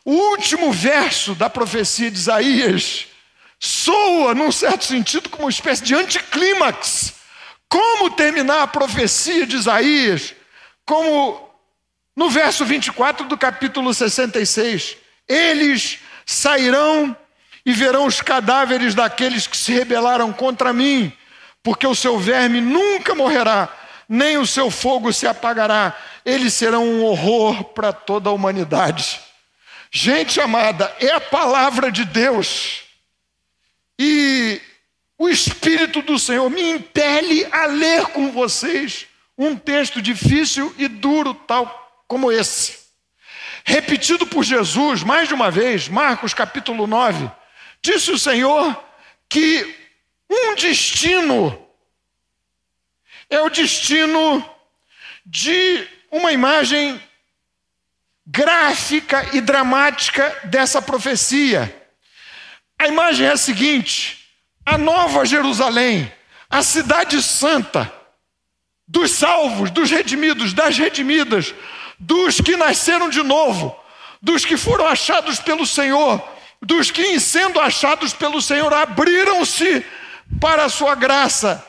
O 0.02 0.12
último 0.12 0.72
verso 0.72 1.34
da 1.34 1.50
profecia 1.50 2.10
de 2.10 2.16
Isaías 2.16 3.06
soa, 3.60 4.34
num 4.34 4.50
certo 4.50 4.84
sentido, 4.84 5.28
como 5.28 5.44
uma 5.44 5.50
espécie 5.50 5.84
de 5.84 5.94
anticlímax. 5.94 7.17
Como 7.68 8.10
terminar 8.10 8.62
a 8.62 8.66
profecia 8.66 9.46
de 9.46 9.56
Isaías? 9.56 10.34
Como 10.84 11.48
no 12.16 12.30
verso 12.30 12.64
24 12.64 13.26
do 13.26 13.36
capítulo 13.36 13.92
66, 13.92 14.96
eles 15.28 15.98
sairão 16.24 17.16
e 17.64 17.72
verão 17.72 18.06
os 18.06 18.20
cadáveres 18.20 18.94
daqueles 18.94 19.46
que 19.46 19.56
se 19.56 19.72
rebelaram 19.72 20.32
contra 20.32 20.72
mim, 20.72 21.12
porque 21.62 21.86
o 21.86 21.94
seu 21.94 22.18
verme 22.18 22.60
nunca 22.60 23.14
morrerá, 23.14 23.68
nem 24.08 24.38
o 24.38 24.46
seu 24.46 24.70
fogo 24.70 25.12
se 25.12 25.26
apagará, 25.26 25.94
eles 26.24 26.54
serão 26.54 26.84
um 26.84 27.04
horror 27.04 27.62
para 27.64 27.92
toda 27.92 28.30
a 28.30 28.32
humanidade. 28.32 29.20
Gente 29.90 30.40
amada, 30.40 30.94
é 30.98 31.12
a 31.12 31.20
palavra 31.20 31.92
de 31.92 32.04
Deus. 32.04 32.82
E 33.98 34.60
o 35.18 35.28
Espírito 35.28 36.00
do 36.00 36.18
Senhor 36.18 36.48
me 36.48 36.62
impele 36.62 37.44
a 37.50 37.66
ler 37.66 38.06
com 38.06 38.30
vocês 38.30 39.06
um 39.36 39.56
texto 39.56 40.00
difícil 40.00 40.72
e 40.78 40.86
duro, 40.86 41.34
tal 41.34 42.02
como 42.06 42.30
esse. 42.30 42.78
Repetido 43.64 44.26
por 44.26 44.44
Jesus 44.44 45.02
mais 45.02 45.28
de 45.28 45.34
uma 45.34 45.50
vez, 45.50 45.88
Marcos 45.88 46.32
capítulo 46.32 46.86
9, 46.86 47.30
disse 47.82 48.12
o 48.12 48.18
Senhor 48.18 48.82
que 49.28 49.74
um 50.30 50.54
destino 50.54 51.66
é 53.28 53.40
o 53.40 53.50
destino 53.50 54.48
de 55.24 55.86
uma 56.10 56.32
imagem 56.32 57.00
gráfica 58.26 59.28
e 59.34 59.40
dramática 59.40 60.40
dessa 60.44 60.80
profecia. 60.80 61.74
A 62.78 62.86
imagem 62.86 63.26
é 63.26 63.32
a 63.32 63.36
seguinte: 63.36 64.17
a 64.68 64.76
nova 64.76 65.24
Jerusalém, 65.24 66.12
a 66.50 66.62
cidade 66.62 67.22
santa, 67.22 67.90
dos 68.86 69.12
salvos, 69.12 69.70
dos 69.70 69.90
redimidos, 69.90 70.52
das 70.52 70.76
redimidas, 70.76 71.54
dos 71.98 72.38
que 72.38 72.54
nasceram 72.54 73.08
de 73.08 73.22
novo, 73.22 73.74
dos 74.20 74.44
que 74.44 74.58
foram 74.58 74.86
achados 74.86 75.40
pelo 75.40 75.66
Senhor, 75.66 76.22
dos 76.60 76.90
que, 76.90 77.00
em 77.00 77.18
sendo 77.18 77.58
achados 77.58 78.12
pelo 78.12 78.42
Senhor, 78.42 78.70
abriram-se 78.74 79.84
para 80.38 80.64
a 80.64 80.68
sua 80.68 80.94
graça. 80.94 81.64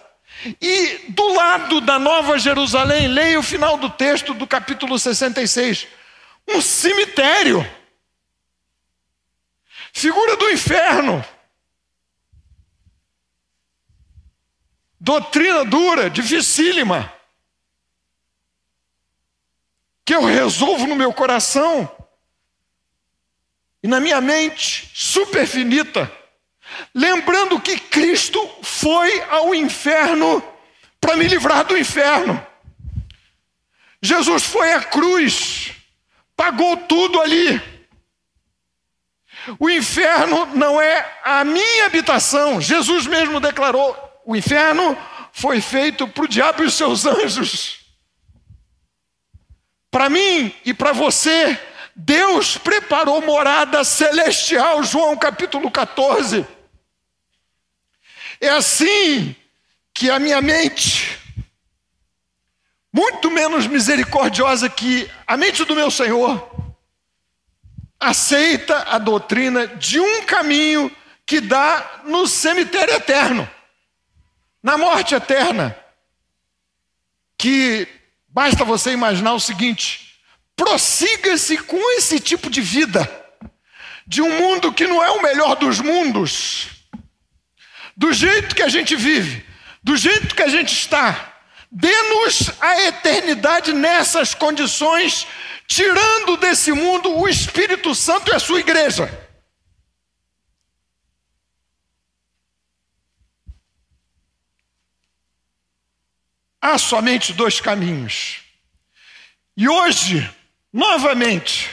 E 0.61 1.05
do 1.09 1.33
lado 1.33 1.79
da 1.79 1.97
Nova 1.97 2.37
Jerusalém, 2.37 3.07
leia 3.07 3.39
o 3.39 3.43
final 3.43 3.77
do 3.77 3.89
texto 3.89 4.33
do 4.33 4.45
capítulo 4.45 4.99
66, 4.99 5.87
um 6.49 6.61
cemitério, 6.61 7.65
figura 9.93 10.35
do 10.35 10.49
inferno. 10.49 11.23
Doutrina 14.99 15.63
dura, 15.63 16.09
dificílima 16.09 17.13
que 20.03 20.15
eu 20.15 20.25
resolvo 20.25 20.87
no 20.87 20.95
meu 20.95 21.13
coração 21.13 21.87
e 23.83 23.87
na 23.87 23.99
minha 23.99 24.19
mente 24.19 24.89
superfinita, 24.93 26.11
lembrando 26.95 27.61
que 27.61 27.79
Cristo 27.79 28.39
foi 28.63 29.21
ao 29.29 29.53
inferno 29.53 30.43
para 30.99 31.15
me 31.15 31.27
livrar 31.27 31.63
do 31.65 31.77
inferno. 31.77 32.43
Jesus 34.01 34.43
foi 34.43 34.73
à 34.73 34.83
cruz, 34.83 35.73
pagou 36.35 36.75
tudo 36.75 37.21
ali. 37.21 37.61
O 39.59 39.69
inferno 39.69 40.47
não 40.55 40.81
é 40.81 41.19
a 41.23 41.43
minha 41.43 41.85
habitação. 41.85 42.59
Jesus 42.59 43.05
mesmo 43.05 43.39
declarou: 43.39 43.95
o 44.29 44.35
inferno 44.35 44.95
foi 45.31 45.59
feito 45.59 46.07
para 46.07 46.23
o 46.23 46.27
diabo 46.27 46.61
e 46.61 46.67
os 46.67 46.75
seus 46.75 47.03
anjos. 47.03 47.79
Para 49.89 50.07
mim 50.07 50.53
e 50.63 50.71
para 50.71 50.93
você, 50.93 51.59
Deus 51.95 52.55
preparou 52.55 53.23
morada 53.23 53.83
celestial, 53.83 54.83
João 54.83 55.17
capítulo 55.17 55.71
14. 55.71 56.45
É 58.39 58.49
assim 58.49 59.35
que 59.95 60.11
a 60.11 60.19
minha 60.19 60.39
mente, 60.43 61.17
muito 62.93 63.31
menos 63.31 63.65
misericordiosa 63.65 64.69
que 64.69 65.09
a 65.25 65.35
mente 65.35 65.65
do 65.65 65.73
meu 65.73 65.89
Senhor, 65.89 66.75
aceita 67.99 68.83
a 68.89 68.99
doutrina 68.99 69.65
de 69.65 69.99
um 69.99 70.23
caminho 70.23 70.95
que 71.25 71.41
dá 71.41 72.01
no 72.05 72.27
cemitério 72.27 72.93
eterno, 72.93 73.49
na 74.61 74.77
morte 74.77 75.15
eterna, 75.15 75.75
que 77.37 77.87
Basta 78.31 78.63
você 78.63 78.91
imaginar 78.91 79.33
o 79.33 79.39
seguinte: 79.39 80.19
prossiga-se 80.55 81.57
com 81.57 81.97
esse 81.97 82.19
tipo 82.19 82.49
de 82.49 82.61
vida, 82.61 83.09
de 84.05 84.21
um 84.21 84.37
mundo 84.37 84.71
que 84.71 84.87
não 84.87 85.03
é 85.03 85.09
o 85.09 85.21
melhor 85.21 85.55
dos 85.55 85.79
mundos, 85.79 86.67
do 87.97 88.13
jeito 88.13 88.55
que 88.55 88.61
a 88.61 88.69
gente 88.69 88.95
vive, 88.95 89.43
do 89.83 89.97
jeito 89.97 90.35
que 90.35 90.43
a 90.43 90.47
gente 90.47 90.71
está. 90.71 91.25
Dê-nos 91.71 92.51
a 92.59 92.83
eternidade 92.83 93.73
nessas 93.73 94.33
condições, 94.33 95.27
tirando 95.67 96.37
desse 96.37 96.71
mundo 96.71 97.15
o 97.15 97.27
Espírito 97.27 97.93
Santo 97.93 98.31
e 98.31 98.35
a 98.35 98.39
sua 98.39 98.59
igreja. 98.59 99.28
Há 106.61 106.77
somente 106.77 107.33
dois 107.33 107.59
caminhos. 107.61 108.41
E 109.55 109.67
hoje, 109.67 110.29
novamente, 110.71 111.69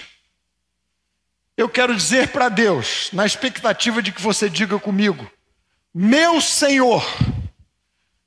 eu 1.57 1.69
quero 1.69 1.95
dizer 1.95 2.29
para 2.29 2.49
Deus, 2.49 3.11
na 3.13 3.25
expectativa 3.25 4.03
de 4.03 4.13
que 4.13 4.21
você 4.21 4.51
diga 4.51 4.79
comigo: 4.79 5.31
Meu 5.95 6.41
Senhor, 6.41 7.05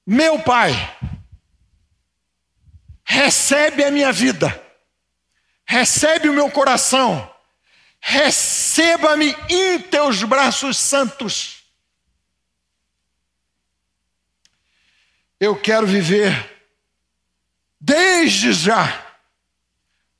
meu 0.05 0.39
Pai, 0.39 0.73
recebe 3.03 3.83
a 3.83 3.91
minha 3.91 4.11
vida, 4.11 4.59
recebe 5.65 6.29
o 6.29 6.33
meu 6.33 6.49
coração, 6.49 7.29
receba-me 7.99 9.35
em 9.49 9.79
teus 9.79 10.23
braços 10.23 10.77
santos. 10.77 11.58
Eu 15.39 15.55
quero 15.55 15.87
viver 15.87 16.59
desde 17.79 18.51
já 18.51 19.05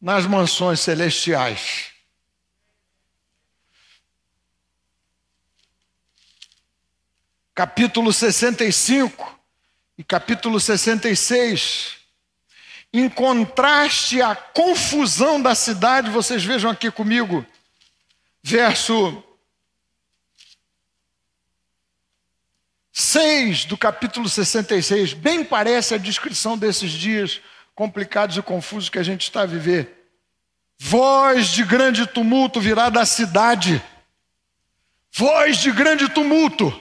nas 0.02 0.26
mansões 0.26 0.80
celestiais. 0.80 1.90
capítulo 7.60 8.14
65 8.14 9.38
e 9.98 10.04
capítulo 10.06 10.62
66, 10.62 11.98
em 12.94 13.10
contraste 13.10 14.22
à 14.22 14.34
confusão 14.34 15.42
da 15.42 15.54
cidade, 15.54 16.10
vocês 16.10 16.42
vejam 16.42 16.72
aqui 16.72 16.90
comigo, 16.90 17.46
verso 18.42 19.22
6 23.00 23.64
do 23.64 23.78
capítulo 23.78 24.28
66, 24.28 25.14
bem 25.14 25.42
parece 25.46 25.96
a 25.96 25.98
descrição 25.98 26.58
desses 26.58 26.92
dias 26.92 27.40
complicados 27.74 28.36
e 28.36 28.42
confusos 28.42 28.90
que 28.90 29.00
a 29.00 29.04
gente 29.04 29.22
está 29.22 29.44
a 29.44 29.46
viver. 29.46 30.06
Voz 30.78 31.48
de 31.48 31.64
grande 31.64 32.06
tumulto 32.06 32.60
virá 32.60 32.90
da 32.90 33.06
cidade, 33.06 33.82
voz 35.14 35.60
de 35.60 35.72
grande 35.72 36.10
tumulto, 36.10 36.78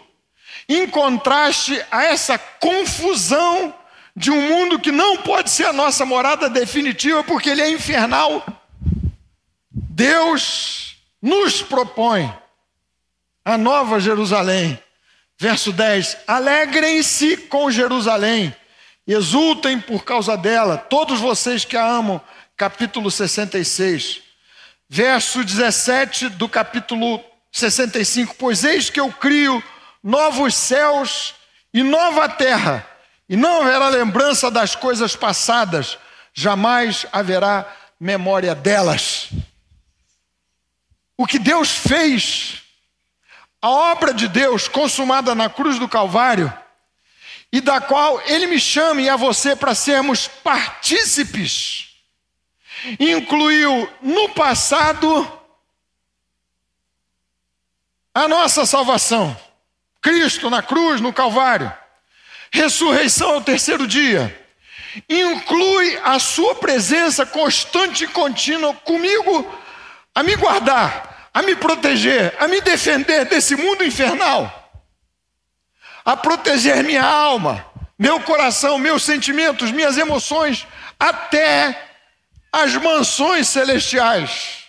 em 0.69 0.89
contraste 0.89 1.81
a 1.89 2.03
essa 2.03 2.37
confusão 2.37 3.73
de 4.15 4.33
um 4.33 4.43
mundo 4.43 4.81
que 4.81 4.91
não 4.91 5.19
pode 5.19 5.51
ser 5.51 5.67
a 5.67 5.73
nossa 5.73 6.05
morada 6.05 6.51
definitiva, 6.51 7.23
porque 7.23 7.49
ele 7.49 7.63
é 7.63 7.71
infernal. 7.71 8.45
Deus 9.71 10.97
nos 11.23 11.63
propõe 11.63 12.33
a 13.45 13.57
nova 13.57 14.01
Jerusalém 14.01 14.83
Verso 15.39 15.73
10: 15.73 16.17
Alegrem-se 16.27 17.37
com 17.37 17.71
Jerusalém, 17.71 18.55
exultem 19.07 19.81
por 19.81 20.05
causa 20.05 20.37
dela, 20.37 20.77
todos 20.77 21.21
vocês 21.21 21.65
que 21.65 21.77
a 21.77 21.87
amam. 21.87 22.21
Capítulo 22.57 23.09
66. 23.09 24.21
Verso 24.89 25.45
17 25.45 26.31
do 26.31 26.49
capítulo 26.49 27.23
65: 27.53 28.35
Pois 28.37 28.65
eis 28.65 28.91
que 28.91 28.99
eu 28.99 29.13
crio 29.13 29.63
novos 30.03 30.55
céus 30.55 31.35
e 31.73 31.85
nova 31.85 32.29
terra, 32.29 32.85
e 33.29 33.37
não 33.37 33.63
haverá 33.63 33.89
lembrança 33.89 34.51
das 34.51 34.75
coisas 34.75 35.15
passadas, 35.15 35.99
jamais 36.35 37.07
haverá 37.13 37.65
memória 38.01 38.57
delas. 38.57 39.29
O 41.17 41.27
que 41.27 41.39
Deus 41.39 41.71
fez 41.71 42.63
a 43.61 43.69
obra 43.69 44.15
de 44.15 44.29
Deus 44.29 44.69
consumada 44.69 45.35
na 45.35 45.49
cruz 45.49 45.79
do 45.79 45.89
Calvário, 45.89 46.53
e 47.53 47.61
da 47.61 47.81
qual 47.81 48.21
Ele 48.27 48.47
me 48.47 48.61
chama 48.61 49.01
e 49.01 49.09
a 49.09 49.17
você 49.17 49.57
para 49.57 49.75
sermos 49.75 50.29
partícipes, 50.29 51.97
incluiu 53.01 53.89
no 54.03 54.29
passado 54.31 55.33
a 58.15 58.29
nossa 58.29 58.67
salvação, 58.67 59.37
Cristo 60.01 60.51
na 60.51 60.63
cruz, 60.63 61.01
no 61.01 61.13
Calvário, 61.13 61.73
ressurreição 62.53 63.31
ao 63.35 63.41
terceiro 63.41 63.87
dia, 63.87 64.47
inclui 65.09 65.99
a 66.05 66.19
Sua 66.19 66.55
presença 66.55 67.27
constante 67.27 68.05
e 68.05 68.09
contínua 68.09 68.75
comigo 68.75 69.59
a 70.15 70.23
me 70.23 70.37
guardar 70.37 71.18
a 71.39 71.43
me 71.43 71.55
proteger, 71.55 72.35
a 72.41 72.49
me 72.49 72.61
defender 72.61 73.25
desse 73.27 73.55
mundo 73.55 73.85
infernal, 73.85 74.73
a 76.05 76.17
proteger 76.17 76.83
minha 76.83 77.05
alma, 77.05 77.65
meu 77.97 78.21
coração, 78.21 78.77
meus 78.77 79.05
sentimentos, 79.05 79.71
minhas 79.71 79.97
emoções, 79.97 80.67
até 80.99 81.91
as 82.53 82.75
mansões 82.75 83.47
celestiais. 83.47 84.65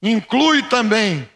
Inclui 0.00 0.62
também 0.62 1.28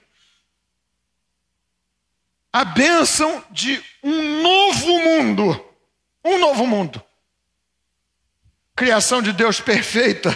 a 2.51 2.65
bênção 2.65 3.45
de 3.51 3.85
um 4.03 4.41
novo 4.41 4.99
mundo. 5.01 5.67
Um 6.25 6.39
novo 6.39 6.67
mundo. 6.67 7.05
Criação 8.75 9.21
de 9.21 9.35
Deus 9.35 9.61
perfeita 9.61 10.35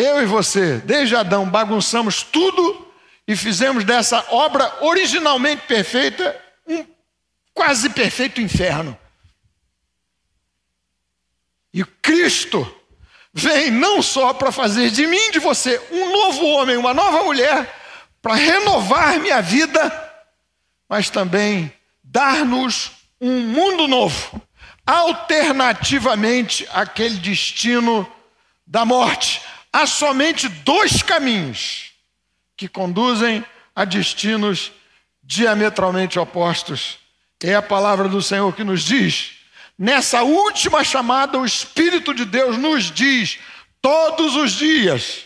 eu 0.00 0.22
e 0.22 0.26
você, 0.26 0.78
desde 0.78 1.16
Adão, 1.16 1.48
bagunçamos 1.48 2.22
tudo 2.22 2.86
e 3.26 3.36
fizemos 3.36 3.84
dessa 3.84 4.24
obra 4.30 4.72
originalmente 4.80 5.62
perfeita 5.66 6.34
um 6.66 6.86
quase 7.52 7.90
perfeito 7.90 8.40
inferno. 8.40 8.96
E 11.74 11.84
Cristo 11.84 12.74
vem 13.32 13.70
não 13.70 14.00
só 14.00 14.32
para 14.32 14.52
fazer 14.52 14.90
de 14.90 15.06
mim, 15.06 15.30
de 15.30 15.38
você, 15.38 15.80
um 15.90 16.12
novo 16.12 16.46
homem, 16.46 16.76
uma 16.76 16.94
nova 16.94 17.24
mulher, 17.24 17.74
para 18.22 18.34
renovar 18.34 19.18
minha 19.20 19.40
vida, 19.40 19.92
mas 20.88 21.10
também 21.10 21.72
dar-nos 22.02 22.92
um 23.20 23.40
mundo 23.40 23.86
novo, 23.86 24.40
alternativamente 24.86 26.66
àquele 26.72 27.16
destino 27.16 28.10
da 28.66 28.84
morte, 28.84 29.42
há 29.72 29.86
somente 29.86 30.48
dois 30.48 31.02
caminhos 31.02 31.92
que 32.56 32.68
conduzem 32.68 33.44
a 33.74 33.84
destinos 33.84 34.72
diametralmente 35.22 36.18
opostos. 36.18 36.98
É 37.42 37.54
a 37.54 37.62
palavra 37.62 38.08
do 38.08 38.20
Senhor 38.20 38.54
que 38.54 38.64
nos 38.64 38.82
diz. 38.82 39.32
Nessa 39.78 40.22
última 40.22 40.82
chamada, 40.82 41.38
o 41.38 41.46
Espírito 41.46 42.12
de 42.12 42.24
Deus 42.24 42.58
nos 42.58 42.90
diz 42.90 43.38
todos 43.80 44.34
os 44.34 44.52
dias. 44.52 45.24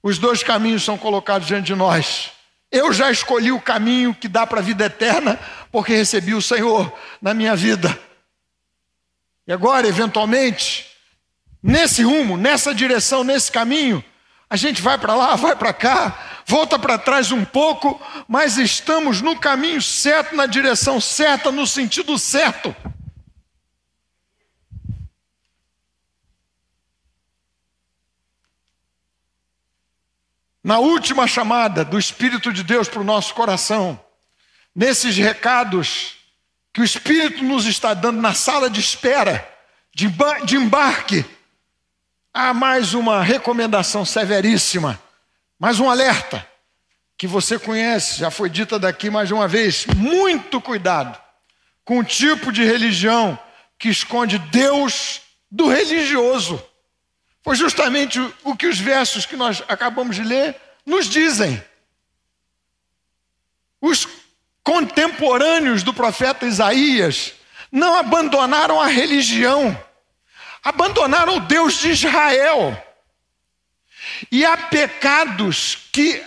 Os 0.00 0.18
dois 0.18 0.42
caminhos 0.44 0.84
são 0.84 0.96
colocados 0.96 1.48
diante 1.48 1.66
de 1.66 1.74
nós. 1.74 2.30
Eu 2.70 2.92
já 2.92 3.10
escolhi 3.10 3.50
o 3.50 3.60
caminho 3.60 4.14
que 4.14 4.28
dá 4.28 4.46
para 4.46 4.60
a 4.60 4.62
vida 4.62 4.84
eterna, 4.84 5.40
porque 5.72 5.92
recebi 5.92 6.34
o 6.34 6.42
Senhor 6.42 6.92
na 7.20 7.34
minha 7.34 7.56
vida. 7.56 7.98
E 9.46 9.52
agora, 9.52 9.88
eventualmente, 9.88 10.86
nesse 11.62 12.02
rumo, 12.02 12.36
nessa 12.36 12.74
direção, 12.74 13.24
nesse 13.24 13.50
caminho. 13.50 14.02
A 14.50 14.56
gente 14.56 14.80
vai 14.80 14.96
para 14.96 15.14
lá, 15.14 15.36
vai 15.36 15.54
para 15.54 15.72
cá, 15.72 16.42
volta 16.46 16.78
para 16.78 16.96
trás 16.96 17.30
um 17.30 17.44
pouco, 17.44 18.00
mas 18.26 18.56
estamos 18.56 19.20
no 19.20 19.38
caminho 19.38 19.82
certo, 19.82 20.34
na 20.34 20.46
direção 20.46 21.00
certa, 21.00 21.52
no 21.52 21.66
sentido 21.66 22.18
certo. 22.18 22.74
Na 30.64 30.78
última 30.78 31.26
chamada 31.26 31.84
do 31.84 31.98
Espírito 31.98 32.52
de 32.52 32.62
Deus 32.62 32.88
para 32.88 33.00
o 33.00 33.04
nosso 33.04 33.34
coração, 33.34 33.98
nesses 34.74 35.16
recados 35.16 36.16
que 36.72 36.80
o 36.80 36.84
Espírito 36.84 37.42
nos 37.42 37.66
está 37.66 37.94
dando 37.94 38.20
na 38.20 38.34
sala 38.34 38.68
de 38.70 38.80
espera, 38.80 39.46
de 39.94 40.56
embarque, 40.56 41.24
Há 42.40 42.54
mais 42.54 42.94
uma 42.94 43.20
recomendação 43.20 44.04
severíssima, 44.04 44.96
mais 45.58 45.80
um 45.80 45.90
alerta 45.90 46.46
que 47.16 47.26
você 47.26 47.58
conhece, 47.58 48.20
já 48.20 48.30
foi 48.30 48.48
dita 48.48 48.78
daqui 48.78 49.10
mais 49.10 49.32
uma 49.32 49.48
vez. 49.48 49.86
Muito 49.86 50.60
cuidado 50.60 51.20
com 51.84 51.98
o 51.98 52.04
tipo 52.04 52.52
de 52.52 52.62
religião 52.62 53.36
que 53.76 53.88
esconde 53.88 54.38
Deus 54.38 55.20
do 55.50 55.66
religioso. 55.66 56.64
Foi 57.42 57.56
justamente 57.56 58.20
o 58.44 58.54
que 58.54 58.68
os 58.68 58.78
versos 58.78 59.26
que 59.26 59.34
nós 59.34 59.60
acabamos 59.66 60.14
de 60.14 60.22
ler 60.22 60.54
nos 60.86 61.08
dizem. 61.08 61.60
Os 63.80 64.06
contemporâneos 64.62 65.82
do 65.82 65.92
profeta 65.92 66.46
Isaías 66.46 67.32
não 67.72 67.96
abandonaram 67.96 68.80
a 68.80 68.86
religião 68.86 69.76
abandonaram 70.68 71.36
o 71.36 71.40
Deus 71.40 71.74
de 71.80 71.90
Israel. 71.90 72.76
E 74.30 74.44
há 74.44 74.56
pecados 74.56 75.88
que 75.90 76.22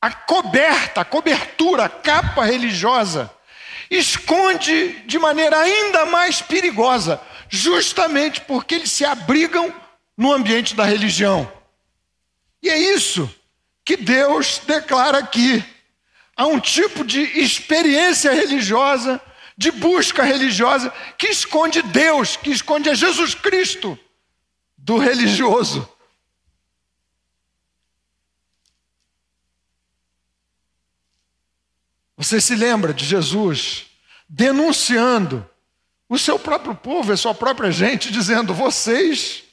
a 0.00 0.12
coberta, 0.12 1.00
a 1.00 1.04
cobertura, 1.04 1.86
a 1.86 1.88
capa 1.88 2.44
religiosa, 2.44 3.30
esconde 3.90 5.00
de 5.06 5.18
maneira 5.18 5.58
ainda 5.58 6.06
mais 6.06 6.40
perigosa, 6.40 7.20
justamente 7.48 8.40
porque 8.42 8.76
eles 8.76 8.92
se 8.92 9.04
abrigam 9.04 9.74
no 10.16 10.32
ambiente 10.32 10.76
da 10.76 10.84
religião. 10.84 11.50
E 12.62 12.70
é 12.70 12.78
isso 12.78 13.28
que 13.84 13.96
Deus 13.96 14.60
declara 14.64 15.18
aqui. 15.18 15.64
Há 16.36 16.46
um 16.46 16.60
tipo 16.60 17.04
de 17.04 17.20
experiência 17.40 18.32
religiosa 18.32 19.20
de 19.56 19.70
busca 19.70 20.22
religiosa 20.22 20.92
que 21.16 21.28
esconde 21.28 21.82
Deus, 21.82 22.36
que 22.36 22.50
esconde 22.50 22.90
a 22.90 22.94
Jesus 22.94 23.34
Cristo 23.34 23.98
do 24.76 24.98
religioso. 24.98 25.88
Você 32.16 32.40
se 32.40 32.54
lembra 32.54 32.94
de 32.94 33.04
Jesus 33.04 33.86
denunciando 34.28 35.48
o 36.08 36.18
seu 36.18 36.38
próprio 36.38 36.74
povo, 36.74 37.12
a 37.12 37.16
sua 37.16 37.34
própria 37.34 37.70
gente, 37.70 38.12
dizendo: 38.12 38.54
vocês, 38.54 39.44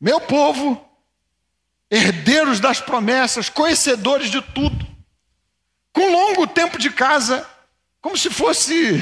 meu 0.00 0.20
povo, 0.20 0.84
herdeiros 1.90 2.60
das 2.60 2.80
promessas, 2.80 3.48
conhecedores 3.48 4.30
de 4.30 4.40
tudo, 4.40 4.86
tempo 6.46 6.78
de 6.78 6.90
casa, 6.90 7.48
como 8.08 8.16
se 8.16 8.30
fosse 8.30 8.98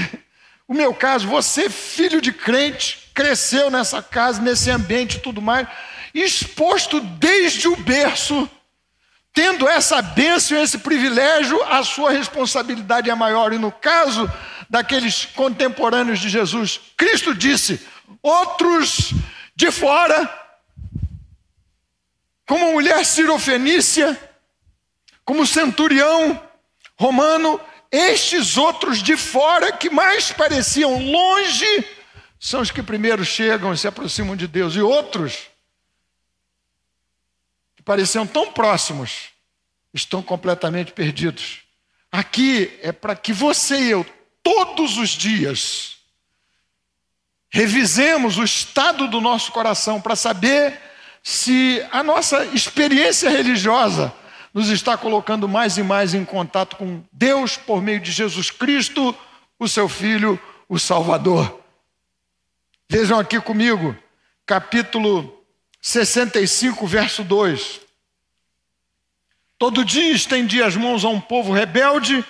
o 0.66 0.74
meu 0.74 0.92
caso, 0.92 1.28
você, 1.28 1.70
filho 1.70 2.20
de 2.20 2.32
crente, 2.32 3.08
cresceu 3.14 3.70
nessa 3.70 4.02
casa, 4.02 4.42
nesse 4.42 4.68
ambiente 4.68 5.18
e 5.18 5.20
tudo 5.20 5.40
mais, 5.40 5.68
exposto 6.12 6.98
desde 6.98 7.68
o 7.68 7.76
berço, 7.76 8.50
tendo 9.32 9.68
essa 9.68 10.02
bênção, 10.02 10.60
esse 10.60 10.78
privilégio, 10.78 11.62
a 11.62 11.84
sua 11.84 12.10
responsabilidade 12.10 13.08
é 13.08 13.14
maior. 13.14 13.52
E 13.52 13.58
no 13.58 13.70
caso 13.70 14.28
daqueles 14.68 15.24
contemporâneos 15.24 16.18
de 16.18 16.28
Jesus, 16.28 16.80
Cristo 16.96 17.32
disse: 17.32 17.86
outros 18.20 19.12
de 19.54 19.70
fora, 19.70 20.28
como 22.44 22.70
a 22.70 22.72
mulher 22.72 23.06
sirofenícia, 23.06 24.18
como 25.24 25.46
centurião 25.46 26.42
romano, 26.98 27.60
estes 27.90 28.56
outros 28.56 29.02
de 29.02 29.16
fora 29.16 29.72
que 29.72 29.88
mais 29.88 30.32
pareciam 30.32 31.10
longe 31.10 31.84
são 32.38 32.60
os 32.60 32.70
que 32.70 32.82
primeiro 32.82 33.24
chegam 33.24 33.72
e 33.72 33.78
se 33.78 33.88
aproximam 33.88 34.36
de 34.36 34.46
Deus, 34.46 34.74
e 34.74 34.80
outros 34.80 35.46
que 37.74 37.82
pareciam 37.82 38.26
tão 38.26 38.52
próximos 38.52 39.30
estão 39.92 40.22
completamente 40.22 40.92
perdidos. 40.92 41.60
Aqui 42.12 42.78
é 42.82 42.92
para 42.92 43.16
que 43.16 43.32
você 43.32 43.80
e 43.80 43.90
eu, 43.90 44.06
todos 44.42 44.98
os 44.98 45.10
dias, 45.10 45.96
revisemos 47.48 48.38
o 48.38 48.44
estado 48.44 49.08
do 49.08 49.20
nosso 49.20 49.50
coração 49.52 50.00
para 50.00 50.14
saber 50.14 50.80
se 51.22 51.84
a 51.90 52.02
nossa 52.02 52.44
experiência 52.46 53.28
religiosa 53.28 54.12
nos 54.56 54.70
está 54.70 54.96
colocando 54.96 55.46
mais 55.46 55.76
e 55.76 55.82
mais 55.82 56.14
em 56.14 56.24
contato 56.24 56.76
com 56.76 57.04
Deus 57.12 57.58
por 57.58 57.82
meio 57.82 58.00
de 58.00 58.10
Jesus 58.10 58.50
Cristo, 58.50 59.14
o 59.58 59.68
seu 59.68 59.86
Filho, 59.86 60.40
o 60.66 60.78
Salvador. 60.78 61.60
Vejam 62.88 63.18
aqui 63.18 63.38
comigo, 63.38 63.94
capítulo 64.46 65.44
65, 65.82 66.86
verso 66.86 67.22
2. 67.22 67.82
Todo 69.58 69.84
dia 69.84 70.10
estendia 70.10 70.64
as 70.64 70.74
mãos 70.74 71.04
a 71.04 71.10
um 71.10 71.20
povo 71.20 71.52
rebelde 71.52 72.24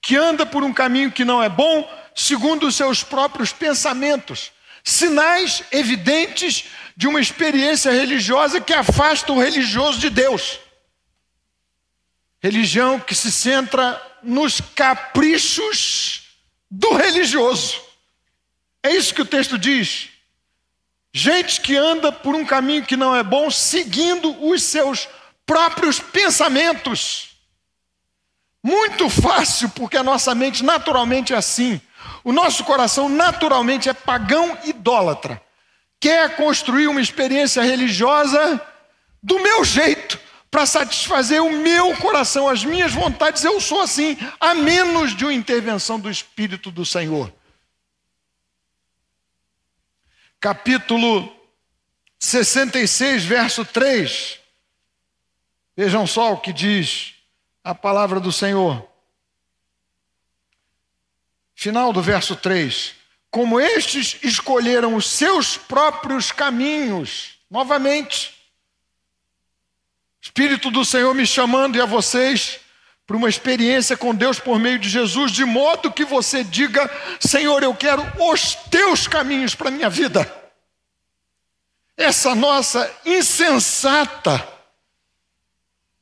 que 0.00 0.14
anda 0.14 0.46
por 0.46 0.62
um 0.62 0.72
caminho 0.72 1.10
que 1.10 1.24
não 1.24 1.42
é 1.42 1.48
bom, 1.48 1.90
segundo 2.14 2.68
os 2.68 2.76
seus 2.76 3.02
próprios 3.02 3.52
pensamentos. 3.52 4.52
Sinais 4.84 5.64
evidentes 5.72 6.66
de 6.96 7.08
uma 7.08 7.20
experiência 7.20 7.90
religiosa 7.90 8.60
que 8.60 8.72
afasta 8.72 9.32
o 9.32 9.40
religioso 9.40 9.98
de 9.98 10.10
Deus. 10.10 10.60
Religião 12.42 12.98
que 12.98 13.14
se 13.14 13.30
centra 13.30 14.02
nos 14.20 14.60
caprichos 14.60 16.22
do 16.68 16.92
religioso. 16.94 17.80
É 18.82 18.90
isso 18.90 19.14
que 19.14 19.22
o 19.22 19.26
texto 19.26 19.56
diz. 19.56 20.08
Gente 21.14 21.60
que 21.60 21.76
anda 21.76 22.10
por 22.10 22.34
um 22.34 22.44
caminho 22.44 22.84
que 22.84 22.96
não 22.96 23.14
é 23.14 23.22
bom, 23.22 23.48
seguindo 23.48 24.44
os 24.44 24.62
seus 24.64 25.08
próprios 25.46 26.00
pensamentos. 26.00 27.36
Muito 28.60 29.08
fácil, 29.08 29.68
porque 29.68 29.96
a 29.96 30.02
nossa 30.02 30.34
mente 30.34 30.64
naturalmente 30.64 31.32
é 31.32 31.36
assim. 31.36 31.80
O 32.24 32.32
nosso 32.32 32.64
coração 32.64 33.08
naturalmente 33.08 33.88
é 33.88 33.92
pagão 33.92 34.58
idólatra. 34.64 35.40
Quer 36.00 36.34
construir 36.34 36.88
uma 36.88 37.00
experiência 37.00 37.62
religiosa 37.62 38.60
do 39.22 39.38
meu 39.38 39.64
jeito 39.64 40.18
para 40.52 40.66
satisfazer 40.66 41.42
o 41.42 41.50
meu 41.50 41.96
coração, 41.96 42.46
as 42.46 42.62
minhas 42.62 42.92
vontades. 42.92 43.42
Eu 43.42 43.58
sou 43.58 43.80
assim, 43.80 44.18
a 44.38 44.54
menos 44.54 45.16
de 45.16 45.24
uma 45.24 45.32
intervenção 45.32 45.98
do 45.98 46.10
Espírito 46.10 46.70
do 46.70 46.84
Senhor. 46.84 47.32
Capítulo 50.38 51.34
66, 52.18 53.24
verso 53.24 53.64
3. 53.64 54.40
Vejam 55.74 56.06
só 56.06 56.34
o 56.34 56.38
que 56.38 56.52
diz 56.52 57.14
a 57.64 57.74
palavra 57.74 58.20
do 58.20 58.30
Senhor. 58.30 58.86
Final 61.54 61.94
do 61.94 62.02
verso 62.02 62.36
3. 62.36 62.94
Como 63.30 63.58
estes 63.58 64.18
escolheram 64.22 64.96
os 64.96 65.06
seus 65.06 65.56
próprios 65.56 66.30
caminhos, 66.30 67.38
novamente, 67.50 68.41
Espírito 70.22 70.70
do 70.70 70.84
Senhor 70.84 71.12
me 71.16 71.26
chamando 71.26 71.76
e 71.76 71.80
a 71.80 71.84
vocês 71.84 72.60
para 73.04 73.16
uma 73.16 73.28
experiência 73.28 73.96
com 73.96 74.14
Deus 74.14 74.38
por 74.38 74.56
meio 74.56 74.78
de 74.78 74.88
Jesus, 74.88 75.32
de 75.32 75.44
modo 75.44 75.90
que 75.90 76.04
você 76.04 76.44
diga: 76.44 76.88
Senhor, 77.18 77.60
eu 77.60 77.74
quero 77.74 78.00
os 78.30 78.54
teus 78.70 79.08
caminhos 79.08 79.56
para 79.56 79.66
a 79.66 79.72
minha 79.72 79.90
vida. 79.90 80.32
Essa 81.96 82.36
nossa 82.36 82.88
insensata 83.04 84.48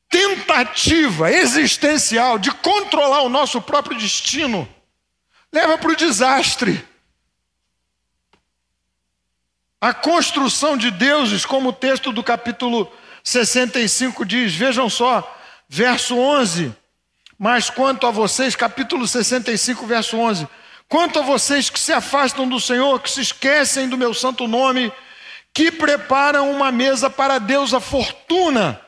tentativa 0.06 1.32
existencial 1.32 2.38
de 2.38 2.50
controlar 2.50 3.22
o 3.22 3.28
nosso 3.30 3.62
próprio 3.62 3.96
destino 3.96 4.68
leva 5.50 5.78
para 5.78 5.92
o 5.92 5.96
desastre. 5.96 6.86
A 9.80 9.94
construção 9.94 10.76
de 10.76 10.90
deuses, 10.90 11.46
como 11.46 11.70
o 11.70 11.72
texto 11.72 12.12
do 12.12 12.22
capítulo 12.22 12.92
65 13.22 14.24
diz, 14.24 14.54
vejam 14.54 14.88
só, 14.88 15.38
verso 15.68 16.16
11. 16.16 16.74
Mas 17.38 17.70
quanto 17.70 18.06
a 18.06 18.10
vocês, 18.10 18.54
capítulo 18.54 19.06
65, 19.06 19.86
verso 19.86 20.16
11: 20.18 20.46
Quanto 20.88 21.18
a 21.18 21.22
vocês 21.22 21.70
que 21.70 21.80
se 21.80 21.92
afastam 21.92 22.48
do 22.48 22.60
Senhor, 22.60 23.00
que 23.00 23.10
se 23.10 23.20
esquecem 23.20 23.88
do 23.88 23.96
meu 23.96 24.12
santo 24.12 24.46
nome, 24.46 24.92
que 25.54 25.70
preparam 25.70 26.50
uma 26.50 26.70
mesa 26.70 27.08
para 27.08 27.38
Deus 27.38 27.72
a 27.72 27.80
fortuna 27.80 28.80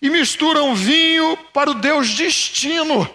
e 0.00 0.10
misturam 0.10 0.74
vinho 0.74 1.36
para 1.52 1.70
o 1.70 1.74
Deus 1.74 2.10
destino. 2.10 3.08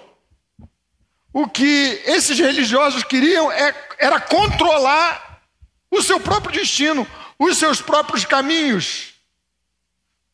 O 1.34 1.48
que 1.48 2.02
esses 2.06 2.40
religiosos 2.40 3.04
queriam 3.04 3.52
é, 3.52 3.76
era 4.00 4.20
controlar 4.20 5.42
o 5.92 6.02
seu 6.02 6.20
próprio 6.20 6.60
destino, 6.60 7.06
os 7.38 7.58
seus 7.58 7.82
próprios 7.82 8.24
caminhos. 8.24 9.17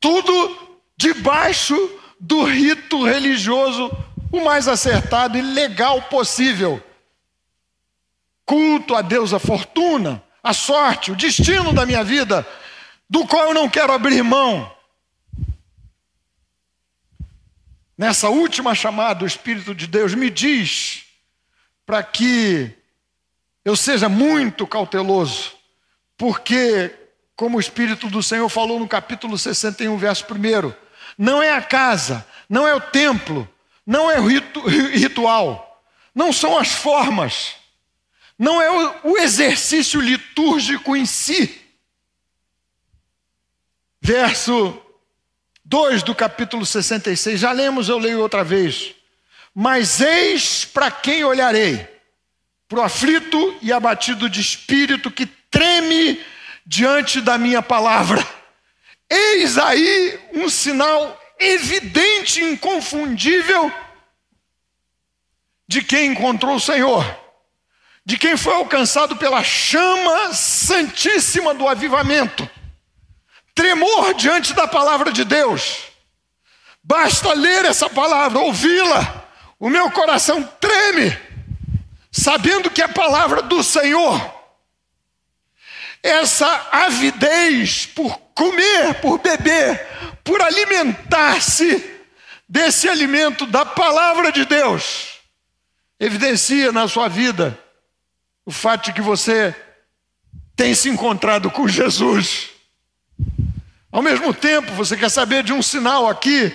Tudo 0.04 0.78
debaixo 0.98 1.74
do 2.20 2.44
rito 2.44 3.06
religioso 3.06 3.90
o 4.34 4.44
mais 4.44 4.68
acertado 4.68 5.38
e 5.38 5.42
legal 5.42 6.02
possível. 6.10 6.84
Culto 8.46 8.96
a 8.96 9.02
Deus, 9.02 9.34
a 9.34 9.40
fortuna, 9.40 10.22
a 10.44 10.52
sorte, 10.52 11.10
o 11.10 11.16
destino 11.16 11.72
da 11.72 11.86
minha 11.86 12.04
vida, 12.04 12.46
do 13.10 13.26
qual 13.26 13.46
eu 13.46 13.54
não 13.54 13.70
quero 13.70 13.94
abrir 13.94 14.22
mão. 14.24 14.70
Nessa 17.98 18.28
última 18.28 18.76
chamada, 18.76 19.24
o 19.24 19.28
Espírito 19.28 19.74
de 19.74 19.88
Deus 19.88 20.14
me 20.14 20.30
diz 20.30 21.06
para 21.86 22.04
que 22.04 22.76
eu 23.64 23.78
seja 23.78 24.10
muito 24.10 24.68
cauteloso, 24.68 25.54
porque 26.18 26.94
como 27.36 27.58
o 27.58 27.60
Espírito 27.60 28.10
do 28.10 28.22
Senhor 28.22 28.48
falou 28.50 28.80
no 28.80 28.88
capítulo 28.88 29.38
61, 29.38 29.98
verso 29.98 30.26
1. 30.26 30.74
Não 31.18 31.42
é 31.42 31.52
a 31.52 31.62
casa, 31.62 32.26
não 32.50 32.68
é 32.68 32.74
o 32.74 32.82
templo, 32.82 33.48
não 33.86 34.10
é 34.10 34.20
o 34.20 34.28
ritu 34.28 34.62
ritual, 34.68 35.84
não 36.14 36.32
são 36.32 36.58
as 36.58 36.70
formas, 36.70 37.56
não 38.38 38.62
é 38.62 38.70
o, 38.70 39.12
o 39.12 39.18
exercício 39.18 40.00
litúrgico 40.00 40.96
em 40.96 41.06
si. 41.06 41.60
Verso 44.02 44.80
2 45.66 46.04
do 46.04 46.14
capítulo 46.14 46.66
66, 46.66 47.40
já 47.40 47.52
lemos, 47.52 47.90
eu 47.90 47.98
leio 47.98 48.22
outra 48.22 48.44
vez. 48.44 48.94
Mas 49.56 50.02
eis 50.02 50.66
para 50.66 50.92
quem 50.92 51.24
olharei, 51.24 51.88
para 52.68 52.80
o 52.80 52.84
aflito 52.84 53.58
e 53.62 53.72
abatido 53.72 54.30
de 54.30 54.42
espírito 54.42 55.10
que 55.10 55.26
treme 55.26 56.20
diante 56.66 57.22
da 57.22 57.38
minha 57.38 57.62
palavra. 57.62 58.26
Eis 59.10 59.58
aí 59.58 60.20
um 60.34 60.50
sinal 60.50 61.20
evidente, 61.40 62.42
inconfundível, 62.42 63.72
de 65.68 65.84
quem 65.84 66.12
encontrou 66.12 66.56
o 66.56 66.60
Senhor, 66.60 67.04
de 68.06 68.18
quem 68.18 68.38
foi 68.38 68.54
alcançado 68.54 69.16
pela 69.16 69.44
chama 69.44 70.34
santíssima 70.34 71.54
do 71.54 71.68
avivamento. 71.68 72.50
Tremor 73.56 74.14
diante 74.14 74.54
da 74.54 74.68
palavra 74.68 75.12
de 75.12 75.24
Deus. 75.24 75.84
Basta 76.84 77.34
ler 77.34 77.66
essa 77.66 77.90
palavra, 77.90 78.40
ouvi-la, 78.40 79.26
o 79.60 79.70
meu 79.70 79.90
coração 79.92 80.44
treme, 80.60 81.18
sabendo 82.12 82.70
que 82.70 82.82
é 82.82 82.86
a 82.86 82.90
palavra 82.90 83.42
do 83.42 83.64
Senhor 83.64 84.43
essa 86.04 86.68
avidez 86.70 87.86
por 87.86 88.20
comer, 88.36 88.96
por 88.96 89.20
beber, 89.20 89.88
por 90.22 90.42
alimentar-se 90.42 91.92
desse 92.48 92.90
alimento 92.90 93.46
da 93.46 93.66
palavra 93.66 94.30
de 94.32 94.44
Deus, 94.46 95.20
evidencia 95.98 96.74
na 96.74 96.90
sua 96.90 97.08
vida 97.08 97.58
o 98.46 98.52
fato 98.52 98.86
de 98.86 98.94
que 98.94 99.02
você 99.02 99.56
tem 100.56 100.76
se 100.76 100.90
encontrado 100.90 101.50
com 101.50 101.68
Jesus. 101.68 102.50
Ao 103.90 104.02
mesmo 104.02 104.34
tempo, 104.34 104.74
você 104.74 104.98
quer 104.98 105.10
saber 105.10 105.44
de 105.44 105.54
um 105.54 105.62
sinal 105.62 106.10
aqui 106.10 106.54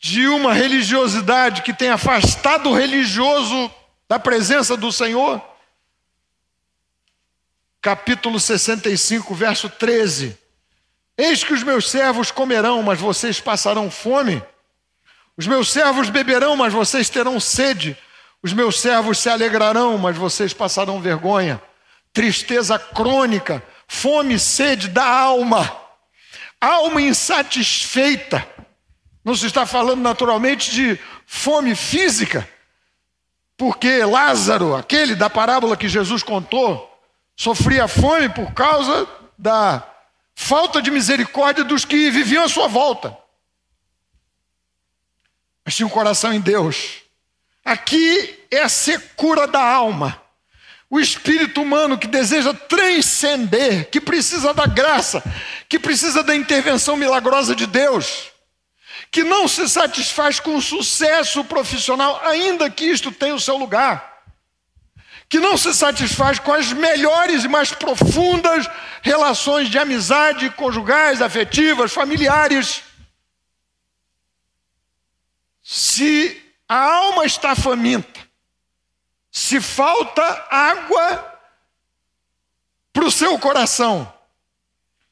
de 0.00 0.26
uma 0.26 0.52
religiosidade 0.52 1.62
que 1.62 1.72
tem 1.72 1.90
afastado 1.90 2.70
o 2.70 2.74
religioso 2.74 3.70
da 4.08 4.18
presença 4.18 4.76
do 4.76 4.90
Senhor? 4.90 5.40
Capítulo 7.84 8.40
65, 8.40 9.34
verso 9.34 9.68
13. 9.68 10.38
Eis 11.18 11.44
que 11.44 11.52
os 11.52 11.62
meus 11.62 11.90
servos 11.90 12.30
comerão, 12.30 12.82
mas 12.82 12.98
vocês 12.98 13.40
passarão 13.40 13.90
fome. 13.90 14.42
Os 15.36 15.46
meus 15.46 15.70
servos 15.70 16.08
beberão, 16.08 16.56
mas 16.56 16.72
vocês 16.72 17.10
terão 17.10 17.38
sede. 17.38 17.94
Os 18.42 18.54
meus 18.54 18.80
servos 18.80 19.18
se 19.18 19.28
alegrarão, 19.28 19.98
mas 19.98 20.16
vocês 20.16 20.54
passarão 20.54 20.98
vergonha. 20.98 21.60
Tristeza 22.10 22.78
crônica, 22.78 23.62
fome 23.86 24.36
e 24.36 24.38
sede 24.38 24.88
da 24.88 25.06
alma. 25.06 25.70
Alma 26.58 27.02
insatisfeita. 27.02 28.48
Não 29.22 29.34
se 29.34 29.44
está 29.44 29.66
falando 29.66 30.00
naturalmente 30.00 30.70
de 30.70 30.98
fome 31.26 31.74
física, 31.74 32.48
porque 33.58 34.02
Lázaro, 34.06 34.74
aquele 34.74 35.14
da 35.14 35.28
parábola 35.28 35.76
que 35.76 35.86
Jesus 35.86 36.22
contou, 36.22 36.93
sofria 37.36 37.88
fome 37.88 38.28
por 38.28 38.52
causa 38.52 39.08
da 39.36 39.82
falta 40.34 40.80
de 40.80 40.90
misericórdia 40.90 41.64
dos 41.64 41.84
que 41.84 42.10
viviam 42.10 42.44
à 42.44 42.48
sua 42.48 42.68
volta. 42.68 43.16
Mas 45.64 45.74
tinha 45.74 45.86
um 45.86 45.90
coração 45.90 46.32
em 46.32 46.40
Deus. 46.40 47.02
Aqui 47.64 48.38
é 48.50 48.60
a 48.60 48.68
secura 48.68 49.46
da 49.46 49.62
alma. 49.62 50.20
O 50.90 51.00
espírito 51.00 51.62
humano 51.62 51.98
que 51.98 52.06
deseja 52.06 52.52
transcender, 52.52 53.90
que 53.90 54.00
precisa 54.00 54.52
da 54.52 54.66
graça, 54.66 55.22
que 55.68 55.78
precisa 55.78 56.22
da 56.22 56.36
intervenção 56.36 56.96
milagrosa 56.96 57.54
de 57.54 57.66
Deus, 57.66 58.30
que 59.10 59.24
não 59.24 59.48
se 59.48 59.68
satisfaz 59.68 60.38
com 60.38 60.54
o 60.56 60.62
sucesso 60.62 61.42
profissional, 61.44 62.20
ainda 62.24 62.70
que 62.70 62.84
isto 62.84 63.10
tenha 63.10 63.34
o 63.34 63.40
seu 63.40 63.56
lugar 63.56 64.13
que 65.34 65.40
não 65.40 65.58
se 65.58 65.74
satisfaz 65.74 66.38
com 66.38 66.52
as 66.52 66.72
melhores 66.72 67.42
e 67.42 67.48
mais 67.48 67.72
profundas 67.72 68.70
relações 69.02 69.68
de 69.68 69.76
amizade, 69.76 70.48
conjugais, 70.50 71.20
afetivas, 71.20 71.92
familiares. 71.92 72.84
Se 75.60 76.40
a 76.68 76.78
alma 76.78 77.24
está 77.24 77.56
faminta, 77.56 78.20
se 79.28 79.60
falta 79.60 80.22
água 80.48 81.40
para 82.92 83.04
o 83.04 83.10
seu 83.10 83.36
coração, 83.36 84.14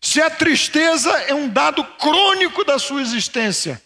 se 0.01 0.23
a 0.23 0.31
tristeza 0.31 1.11
é 1.23 1.35
um 1.35 1.49
dado 1.49 1.83
crônico 1.97 2.65
da 2.65 2.79
sua 2.79 3.03
existência, 3.03 3.83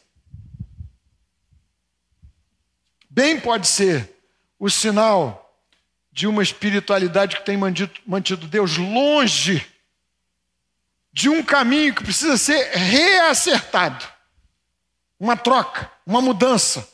bem 3.08 3.40
pode 3.40 3.66
ser 3.66 4.14
o 4.58 4.68
sinal 4.68 5.45
de 6.16 6.26
uma 6.26 6.42
espiritualidade 6.42 7.36
que 7.36 7.44
tem 7.44 7.58
mantido, 7.58 7.92
mantido 8.06 8.46
Deus 8.46 8.78
longe 8.78 9.70
de 11.12 11.28
um 11.28 11.44
caminho 11.44 11.94
que 11.94 12.02
precisa 12.02 12.38
ser 12.38 12.70
reacertado. 12.74 14.02
Uma 15.20 15.36
troca, 15.36 15.92
uma 16.06 16.22
mudança. 16.22 16.88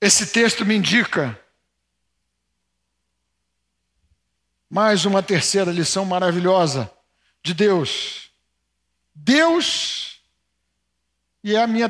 Esse 0.00 0.28
texto 0.28 0.64
me 0.64 0.76
indica 0.76 1.36
mais 4.70 5.04
uma 5.04 5.20
terceira 5.20 5.72
lição 5.72 6.04
maravilhosa 6.04 6.88
de 7.42 7.52
Deus. 7.52 8.30
Deus, 9.12 10.20
e 11.42 11.56
é 11.56 11.62
a 11.64 11.66
minha 11.66 11.88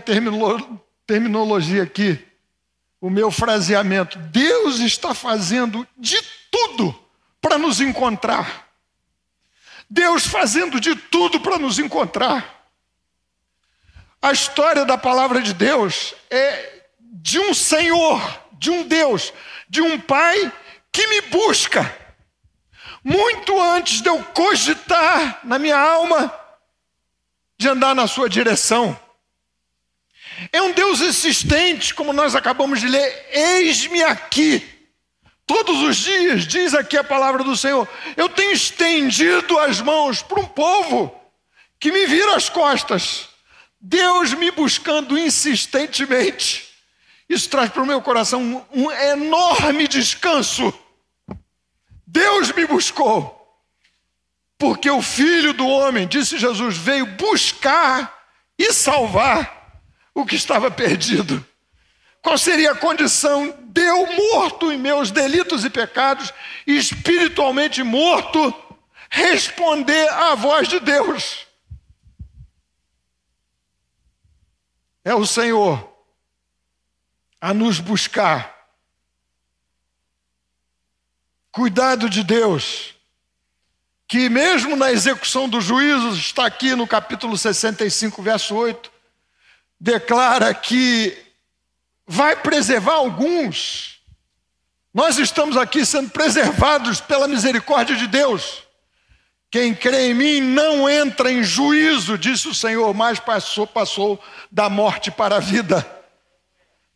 terminologia 1.06 1.82
aqui, 1.82 2.18
o 3.00 3.08
meu 3.08 3.30
fraseamento. 3.30 4.18
Deus 4.18 4.80
está 4.80 5.14
fazendo 5.14 5.86
de 5.96 6.20
tudo 6.50 6.94
para 7.40 7.58
nos 7.58 7.80
encontrar. 7.80 8.66
Deus 9.88 10.26
fazendo 10.26 10.80
de 10.80 10.96
tudo 10.96 11.40
para 11.40 11.58
nos 11.58 11.78
encontrar. 11.78 12.56
A 14.20 14.32
história 14.32 14.84
da 14.84 14.98
palavra 14.98 15.40
de 15.40 15.54
Deus 15.54 16.14
é 16.28 16.82
de 16.98 17.38
um 17.38 17.54
Senhor, 17.54 18.20
de 18.52 18.70
um 18.70 18.82
Deus, 18.82 19.32
de 19.68 19.80
um 19.80 20.00
Pai 20.00 20.52
que 20.90 21.06
me 21.06 21.20
busca. 21.22 21.96
Muito 23.04 23.60
antes 23.60 24.00
de 24.00 24.08
eu 24.08 24.20
cogitar 24.24 25.40
na 25.44 25.58
minha 25.58 25.78
alma 25.78 26.34
de 27.56 27.68
andar 27.68 27.94
na 27.94 28.08
sua 28.08 28.28
direção. 28.28 28.98
É 30.52 30.60
um 30.60 30.72
Deus 30.72 31.00
insistente, 31.00 31.94
como 31.94 32.12
nós 32.12 32.34
acabamos 32.34 32.80
de 32.80 32.88
ler, 32.88 33.28
eis-me 33.30 34.02
aqui. 34.02 34.66
Todos 35.46 35.80
os 35.82 35.96
dias, 35.96 36.46
diz 36.46 36.74
aqui 36.74 36.96
a 36.96 37.04
palavra 37.04 37.44
do 37.44 37.56
Senhor, 37.56 37.88
eu 38.16 38.28
tenho 38.28 38.52
estendido 38.52 39.58
as 39.58 39.80
mãos 39.80 40.20
para 40.20 40.40
um 40.40 40.46
povo 40.46 41.14
que 41.78 41.92
me 41.92 42.04
vira 42.06 42.34
as 42.34 42.48
costas. 42.48 43.28
Deus 43.80 44.34
me 44.34 44.50
buscando 44.50 45.16
insistentemente. 45.16 46.66
Isso 47.28 47.48
traz 47.48 47.70
para 47.70 47.82
o 47.82 47.86
meu 47.86 48.02
coração 48.02 48.42
um, 48.42 48.84
um 48.86 48.90
enorme 48.90 49.86
descanso. 49.86 50.72
Deus 52.06 52.52
me 52.52 52.66
buscou, 52.66 53.32
porque 54.58 54.90
o 54.90 55.02
Filho 55.02 55.52
do 55.52 55.66
Homem, 55.66 56.06
disse 56.08 56.38
Jesus, 56.38 56.76
veio 56.76 57.06
buscar 57.06 58.12
e 58.58 58.72
salvar 58.72 59.55
o 60.16 60.24
que 60.24 60.34
estava 60.34 60.70
perdido. 60.70 61.46
Qual 62.22 62.38
seria 62.38 62.72
a 62.72 62.76
condição 62.76 63.54
de 63.66 63.82
eu 63.82 64.06
morto 64.14 64.72
em 64.72 64.78
meus 64.78 65.10
delitos 65.10 65.62
e 65.62 65.68
pecados, 65.68 66.32
espiritualmente 66.66 67.82
morto, 67.82 68.52
responder 69.10 70.08
à 70.08 70.34
voz 70.34 70.68
de 70.68 70.80
Deus? 70.80 71.46
É 75.04 75.14
o 75.14 75.26
Senhor 75.26 75.86
a 77.38 77.52
nos 77.52 77.78
buscar. 77.78 78.56
Cuidado 81.52 82.08
de 82.08 82.24
Deus, 82.24 82.94
que 84.08 84.30
mesmo 84.30 84.76
na 84.76 84.90
execução 84.90 85.46
dos 85.46 85.64
juízos, 85.64 86.16
está 86.16 86.46
aqui 86.46 86.74
no 86.74 86.86
capítulo 86.86 87.36
65, 87.36 88.22
verso 88.22 88.54
8, 88.54 88.95
declara 89.80 90.52
que 90.54 91.16
vai 92.06 92.36
preservar 92.36 92.94
alguns. 92.94 94.00
Nós 94.92 95.18
estamos 95.18 95.56
aqui 95.56 95.84
sendo 95.84 96.10
preservados 96.10 97.00
pela 97.00 97.28
misericórdia 97.28 97.96
de 97.96 98.06
Deus. 98.06 98.62
Quem 99.50 99.74
crê 99.74 100.10
em 100.10 100.14
mim 100.14 100.40
não 100.40 100.88
entra 100.88 101.30
em 101.30 101.42
juízo, 101.42 102.18
disse 102.18 102.48
o 102.48 102.54
Senhor, 102.54 102.92
mas 102.94 103.20
passou, 103.20 103.66
passou 103.66 104.22
da 104.50 104.68
morte 104.68 105.10
para 105.10 105.36
a 105.36 105.40
vida. 105.40 105.86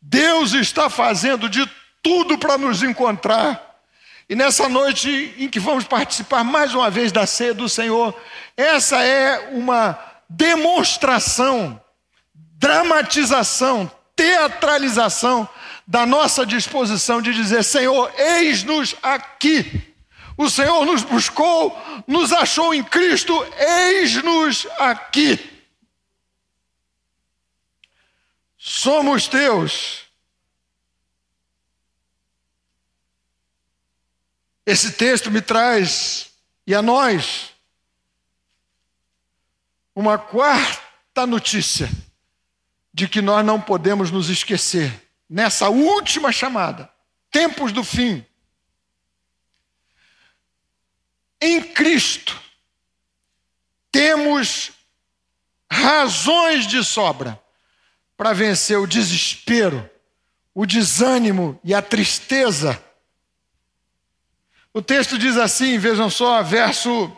Deus 0.00 0.52
está 0.52 0.88
fazendo 0.88 1.48
de 1.48 1.68
tudo 2.02 2.38
para 2.38 2.56
nos 2.56 2.82
encontrar. 2.82 3.70
E 4.28 4.34
nessa 4.34 4.68
noite 4.68 5.34
em 5.38 5.48
que 5.48 5.60
vamos 5.60 5.84
participar 5.84 6.44
mais 6.44 6.74
uma 6.74 6.88
vez 6.90 7.12
da 7.12 7.26
ceia 7.26 7.52
do 7.52 7.68
Senhor, 7.68 8.14
essa 8.56 9.02
é 9.02 9.50
uma 9.52 9.98
demonstração 10.28 11.80
dramatização, 12.60 13.90
teatralização 14.14 15.48
da 15.86 16.04
nossa 16.04 16.44
disposição 16.44 17.22
de 17.22 17.32
dizer: 17.32 17.64
Senhor, 17.64 18.12
eis-nos 18.18 18.94
aqui. 19.02 19.94
O 20.36 20.48
Senhor 20.48 20.84
nos 20.84 21.02
buscou, 21.02 21.76
nos 22.06 22.32
achou 22.32 22.74
em 22.74 22.84
Cristo, 22.84 23.34
eis-nos 23.58 24.66
aqui. 24.78 25.38
Somos 28.58 29.26
teus. 29.26 30.00
Esse 34.66 34.92
texto 34.92 35.30
me 35.30 35.40
traz, 35.40 36.30
e 36.66 36.74
a 36.74 36.82
nós, 36.82 37.52
uma 39.94 40.18
quarta 40.18 41.26
notícia 41.26 41.90
de 42.92 43.08
que 43.08 43.22
nós 43.22 43.44
não 43.44 43.60
podemos 43.60 44.10
nos 44.10 44.28
esquecer 44.28 45.08
nessa 45.28 45.68
última 45.68 46.32
chamada, 46.32 46.90
tempos 47.30 47.72
do 47.72 47.84
fim. 47.84 48.24
Em 51.40 51.62
Cristo 51.62 52.38
temos 53.90 54.72
razões 55.70 56.66
de 56.66 56.84
sobra 56.84 57.40
para 58.16 58.32
vencer 58.32 58.78
o 58.78 58.86
desespero, 58.86 59.88
o 60.54 60.66
desânimo 60.66 61.58
e 61.64 61.72
a 61.72 61.80
tristeza. 61.80 62.82
O 64.74 64.82
texto 64.82 65.18
diz 65.18 65.36
assim, 65.36 65.78
vejam 65.78 66.10
só, 66.10 66.42
verso 66.42 67.16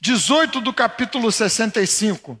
18 0.00 0.60
do 0.60 0.72
capítulo 0.72 1.32
65. 1.32 2.40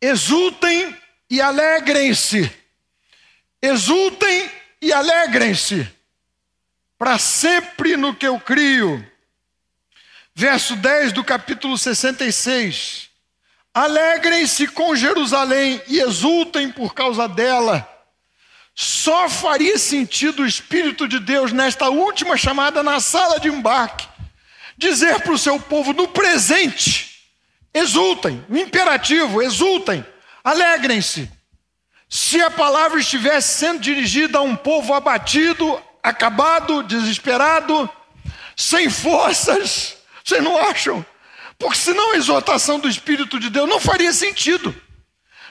Exultem 0.00 0.96
e 1.28 1.40
alegrem-se. 1.40 2.50
Exultem 3.60 4.50
e 4.80 4.92
alegrem-se. 4.92 5.88
Para 6.98 7.18
sempre 7.18 7.96
no 7.96 8.14
que 8.14 8.26
eu 8.26 8.38
crio. 8.38 9.04
Verso 10.34 10.76
10 10.76 11.12
do 11.12 11.24
capítulo 11.24 11.76
66. 11.76 13.08
Alegrem-se 13.74 14.68
com 14.68 14.94
Jerusalém 14.94 15.80
e 15.88 16.00
exultem 16.00 16.70
por 16.70 16.94
causa 16.94 17.28
dela. 17.28 17.88
Só 18.74 19.28
faria 19.28 19.76
sentido 19.78 20.42
o 20.42 20.46
Espírito 20.46 21.08
de 21.08 21.18
Deus 21.18 21.52
nesta 21.52 21.88
última 21.88 22.36
chamada 22.36 22.82
na 22.82 23.00
sala 23.00 23.40
de 23.40 23.48
embarque 23.48 24.06
dizer 24.78 25.20
para 25.20 25.32
o 25.32 25.38
seu 25.38 25.58
povo 25.58 25.92
no 25.92 26.08
presente: 26.08 27.07
exultem, 27.72 28.44
o 28.48 28.56
imperativo, 28.56 29.42
exultem, 29.42 30.04
alegrem-se. 30.42 31.30
Se 32.08 32.40
a 32.40 32.50
palavra 32.50 32.98
estivesse 32.98 33.58
sendo 33.58 33.80
dirigida 33.80 34.38
a 34.38 34.42
um 34.42 34.56
povo 34.56 34.94
abatido, 34.94 35.80
acabado, 36.02 36.82
desesperado, 36.82 37.88
sem 38.56 38.88
forças, 38.88 39.96
vocês 40.24 40.42
não 40.42 40.56
acham? 40.56 41.04
Porque 41.58 41.76
senão 41.76 42.12
a 42.12 42.16
exortação 42.16 42.78
do 42.78 42.88
Espírito 42.88 43.38
de 43.38 43.50
Deus 43.50 43.68
não 43.68 43.80
faria 43.80 44.12
sentido. 44.12 44.74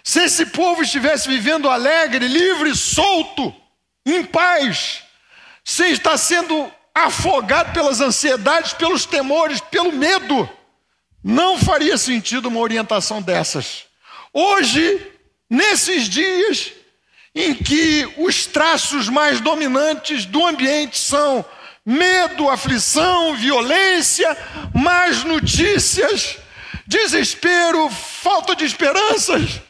Se 0.03 0.24
esse 0.24 0.45
povo 0.47 0.82
estivesse 0.82 1.28
vivendo 1.28 1.70
alegre, 1.70 2.28
livre, 2.28 2.76
solto, 2.76 3.53
em 4.05 4.24
paz, 4.24 5.03
sem 5.65 5.91
estar 5.91 6.18
sendo 6.18 6.72
afogado 6.95 7.74
pelas 7.74 7.99
ansiedades, 7.99 8.74
pelos 8.74 9.05
temores, 9.05 9.59
pelo 9.59 9.91
medo, 9.91 10.49
não 11.28 11.60
faria 11.60 11.98
sentido 11.98 12.48
uma 12.48 12.62
orientação 12.62 13.22
dessas. 13.22 13.84
Hoje, 14.32 15.12
nesses 15.50 16.08
dias 16.08 16.72
em 17.36 17.54
que 17.54 18.10
os 18.18 18.46
traços 18.46 19.10
mais 19.10 19.42
dominantes 19.42 20.26
do 20.26 20.46
ambiente 20.48 20.98
são 20.98 21.44
medo, 21.86 22.50
aflição, 22.50 23.36
violência, 23.36 24.38
más 24.74 25.26
notícias, 25.26 26.38
desespero, 26.88 27.90
falta 27.90 28.56
de 28.56 28.64
esperanças, 28.64 29.62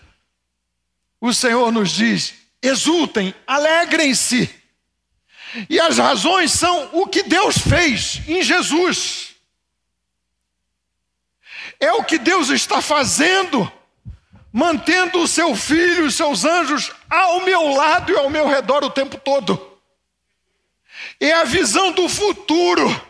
o 1.19 1.33
Senhor 1.33 1.71
nos 1.71 1.89
diz: 1.89 2.35
exultem, 2.61 3.33
alegrem-se. 3.47 4.47
E 5.67 5.79
as 5.79 5.97
razões 5.97 6.51
são 6.51 6.91
o 6.93 7.07
que 7.07 7.23
Deus 7.23 7.57
fez 7.57 8.21
em 8.27 8.43
Jesus. 8.43 9.26
É 11.79 11.91
o 11.91 12.03
que 12.03 12.17
Deus 12.17 12.49
está 12.49 12.81
fazendo, 12.81 13.71
mantendo 14.51 15.19
o 15.19 15.27
seu 15.27 15.55
filho 15.55 16.03
e 16.03 16.07
os 16.07 16.15
seus 16.15 16.45
anjos 16.45 16.91
ao 17.09 17.41
meu 17.41 17.69
lado 17.69 18.11
e 18.11 18.17
ao 18.17 18.29
meu 18.29 18.47
redor 18.47 18.83
o 18.83 18.89
tempo 18.89 19.17
todo. 19.17 19.79
É 21.19 21.33
a 21.33 21.43
visão 21.43 21.91
do 21.91 22.09
futuro. 22.09 23.07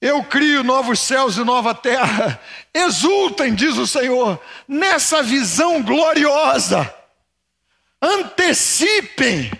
Eu 0.00 0.24
crio 0.24 0.64
novos 0.64 0.98
céus 1.00 1.36
e 1.36 1.44
nova 1.44 1.74
terra. 1.74 2.40
Exultem, 2.72 3.54
diz 3.54 3.76
o 3.76 3.86
Senhor, 3.86 4.40
nessa 4.66 5.22
visão 5.22 5.82
gloriosa 5.82 6.94
antecipem, 8.00 9.50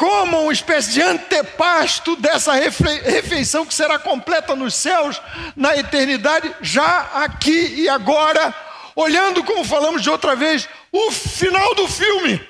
como 0.00 0.44
uma 0.44 0.52
espécie 0.52 0.92
de 0.92 1.02
antepasto 1.02 2.16
dessa 2.16 2.54
refeição 2.54 3.66
que 3.66 3.74
será 3.74 3.98
completa 3.98 4.56
nos 4.56 4.74
céus, 4.74 5.20
na 5.54 5.76
eternidade, 5.76 6.56
já 6.62 7.00
aqui 7.22 7.82
e 7.82 7.86
agora, 7.86 8.54
olhando, 8.96 9.44
como 9.44 9.62
falamos 9.62 10.02
de 10.02 10.08
outra 10.08 10.34
vez, 10.34 10.66
o 10.90 11.12
final 11.12 11.74
do 11.74 11.86
filme: 11.86 12.40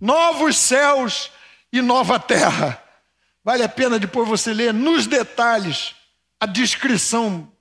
novos 0.00 0.56
céus 0.56 1.30
e 1.70 1.82
nova 1.82 2.18
terra. 2.18 2.82
Vale 3.44 3.62
a 3.62 3.68
pena 3.68 3.98
depois 3.98 4.26
você 4.26 4.54
ler 4.54 4.72
nos 4.72 5.06
detalhes 5.06 5.94
a 6.40 6.46
descrição 6.46 7.52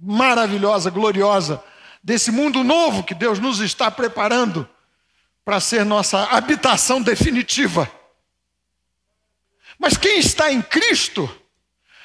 maravilhosa, 0.00 0.88
gloriosa 0.88 1.62
desse 2.02 2.30
mundo 2.30 2.64
novo 2.64 3.04
que 3.04 3.14
Deus 3.14 3.38
nos 3.38 3.60
está 3.60 3.90
preparando 3.90 4.66
para 5.44 5.60
ser 5.60 5.84
nossa 5.84 6.24
habitação 6.24 7.02
definitiva. 7.02 7.97
Mas 9.78 9.96
quem 9.96 10.18
está 10.18 10.52
em 10.52 10.60
Cristo 10.60 11.30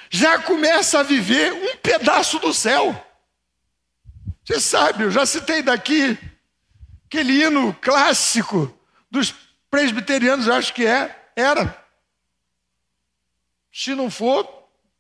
já 0.09 0.37
começa 0.39 0.99
a 0.99 1.03
viver 1.03 1.51
um 1.51 1.75
pedaço 1.77 2.37
do 2.39 2.53
céu. 2.53 2.95
Você 4.45 4.59
sabe, 4.59 5.05
eu 5.05 5.11
já 5.11 5.25
citei 5.25 5.61
daqui 5.61 6.17
aquele 7.07 7.43
hino 7.43 7.73
clássico 7.81 8.75
dos 9.09 9.33
presbiterianos, 9.69 10.47
eu 10.47 10.53
acho 10.53 10.73
que 10.73 10.85
é, 10.85 11.15
era. 11.35 11.83
Se 13.71 13.95
não 13.95 14.09
for, 14.09 14.47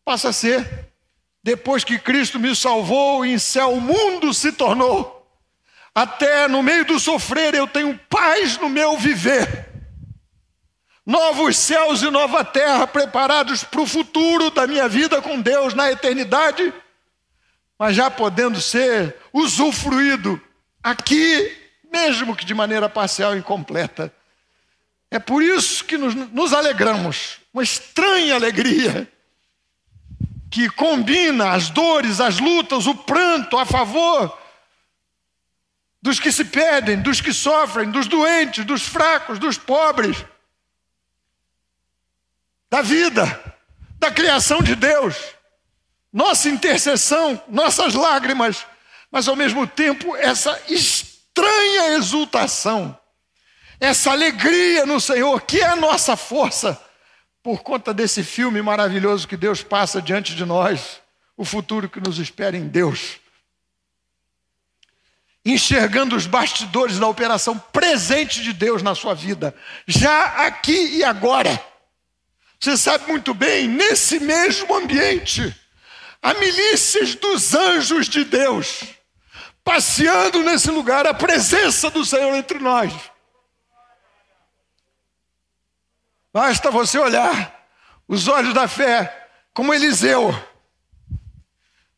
passa 0.05 0.29
a 0.29 0.33
ser. 0.33 0.91
Depois 1.43 1.83
que 1.83 1.99
Cristo 1.99 2.39
me 2.39 2.55
salvou, 2.55 3.25
em 3.25 3.37
céu 3.37 3.73
o 3.73 3.81
mundo 3.81 4.33
se 4.33 4.51
tornou. 4.51 5.27
Até 5.93 6.47
no 6.47 6.63
meio 6.63 6.85
do 6.85 6.99
sofrer 6.99 7.53
eu 7.53 7.67
tenho 7.67 7.97
paz 8.09 8.57
no 8.57 8.69
meu 8.69 8.97
viver. 8.97 9.72
Novos 11.05 11.57
céus 11.57 12.01
e 12.01 12.09
nova 12.09 12.45
terra 12.45 12.87
preparados 12.87 13.63
para 13.63 13.81
o 13.81 13.87
futuro 13.87 14.49
da 14.49 14.65
minha 14.65 14.87
vida 14.87 15.21
com 15.21 15.41
Deus 15.41 15.73
na 15.73 15.91
eternidade, 15.91 16.73
mas 17.77 17.95
já 17.95 18.09
podendo 18.09 18.61
ser 18.61 19.17
usufruído 19.33 20.41
aqui, 20.81 21.51
mesmo 21.91 22.35
que 22.35 22.45
de 22.45 22.53
maneira 22.53 22.87
parcial 22.87 23.35
e 23.35 23.39
incompleta. 23.39 24.13
É 25.11 25.19
por 25.19 25.43
isso 25.43 25.83
que 25.83 25.97
nos, 25.97 26.15
nos 26.15 26.53
alegramos, 26.53 27.39
uma 27.53 27.63
estranha 27.63 28.35
alegria 28.35 29.11
que 30.49 30.69
combina 30.69 31.51
as 31.51 31.69
dores, 31.69 32.21
as 32.21 32.39
lutas, 32.39 32.87
o 32.87 32.95
pranto 32.95 33.57
a 33.57 33.65
favor 33.65 34.39
dos 36.01 36.19
que 36.19 36.31
se 36.31 36.43
perdem, 36.45 37.01
dos 37.01 37.21
que 37.21 37.31
sofrem, 37.31 37.89
dos 37.89 38.07
doentes, 38.07 38.65
dos 38.65 38.83
fracos, 38.83 39.39
dos 39.39 39.57
pobres, 39.57 40.25
da 42.73 42.81
vida, 42.81 43.53
da 43.99 44.09
criação 44.09 44.63
de 44.63 44.75
Deus. 44.75 45.15
Nossa 46.11 46.49
intercessão, 46.49 47.39
nossas 47.47 47.93
lágrimas, 47.93 48.65
mas 49.11 49.27
ao 49.27 49.35
mesmo 49.35 49.67
tempo 49.67 50.15
essa 50.15 50.59
estranha 50.67 51.89
exultação, 51.89 52.97
essa 53.79 54.09
alegria 54.09 54.87
no 54.87 54.99
Senhor, 54.99 55.39
que 55.43 55.59
é 55.59 55.67
a 55.67 55.75
nossa 55.75 56.17
força 56.17 56.81
por 57.43 57.61
conta 57.61 57.93
desse 57.93 58.23
filme 58.23 58.59
maravilhoso 58.59 59.27
que 59.27 59.37
Deus 59.37 59.61
passa 59.61 60.01
diante 60.01 60.33
de 60.33 60.43
nós, 60.43 60.99
o 61.37 61.45
futuro 61.45 61.87
que 61.87 61.99
nos 61.99 62.17
espera 62.17 62.57
em 62.57 62.67
Deus. 62.67 63.17
Enxergando 65.45 66.15
os 66.15 66.25
bastidores 66.25 66.97
da 66.97 67.05
operação 67.05 67.55
presente 67.71 68.41
de 68.41 68.51
Deus 68.51 68.81
na 68.81 68.95
sua 68.95 69.13
vida, 69.13 69.53
já 69.85 70.47
aqui 70.47 70.97
e 70.97 71.03
agora. 71.03 71.71
Você 72.63 72.77
sabe 72.77 73.07
muito 73.07 73.33
bem, 73.33 73.67
nesse 73.67 74.21
mesmo 74.21 74.73
ambiente, 74.73 75.53
há 76.21 76.33
milícias 76.35 77.13
dos 77.13 77.53
anjos 77.53 78.07
de 78.07 78.23
Deus, 78.23 78.85
passeando 79.65 80.41
nesse 80.43 80.71
lugar, 80.71 81.05
a 81.05 81.13
presença 81.13 81.89
do 81.89 82.05
Senhor 82.05 82.33
entre 82.33 82.59
nós. 82.59 82.93
Basta 86.31 86.71
você 86.71 86.97
olhar 86.97 87.67
os 88.07 88.29
olhos 88.29 88.53
da 88.53 88.65
fé 88.65 89.27
como 89.53 89.73
Eliseu. 89.73 90.33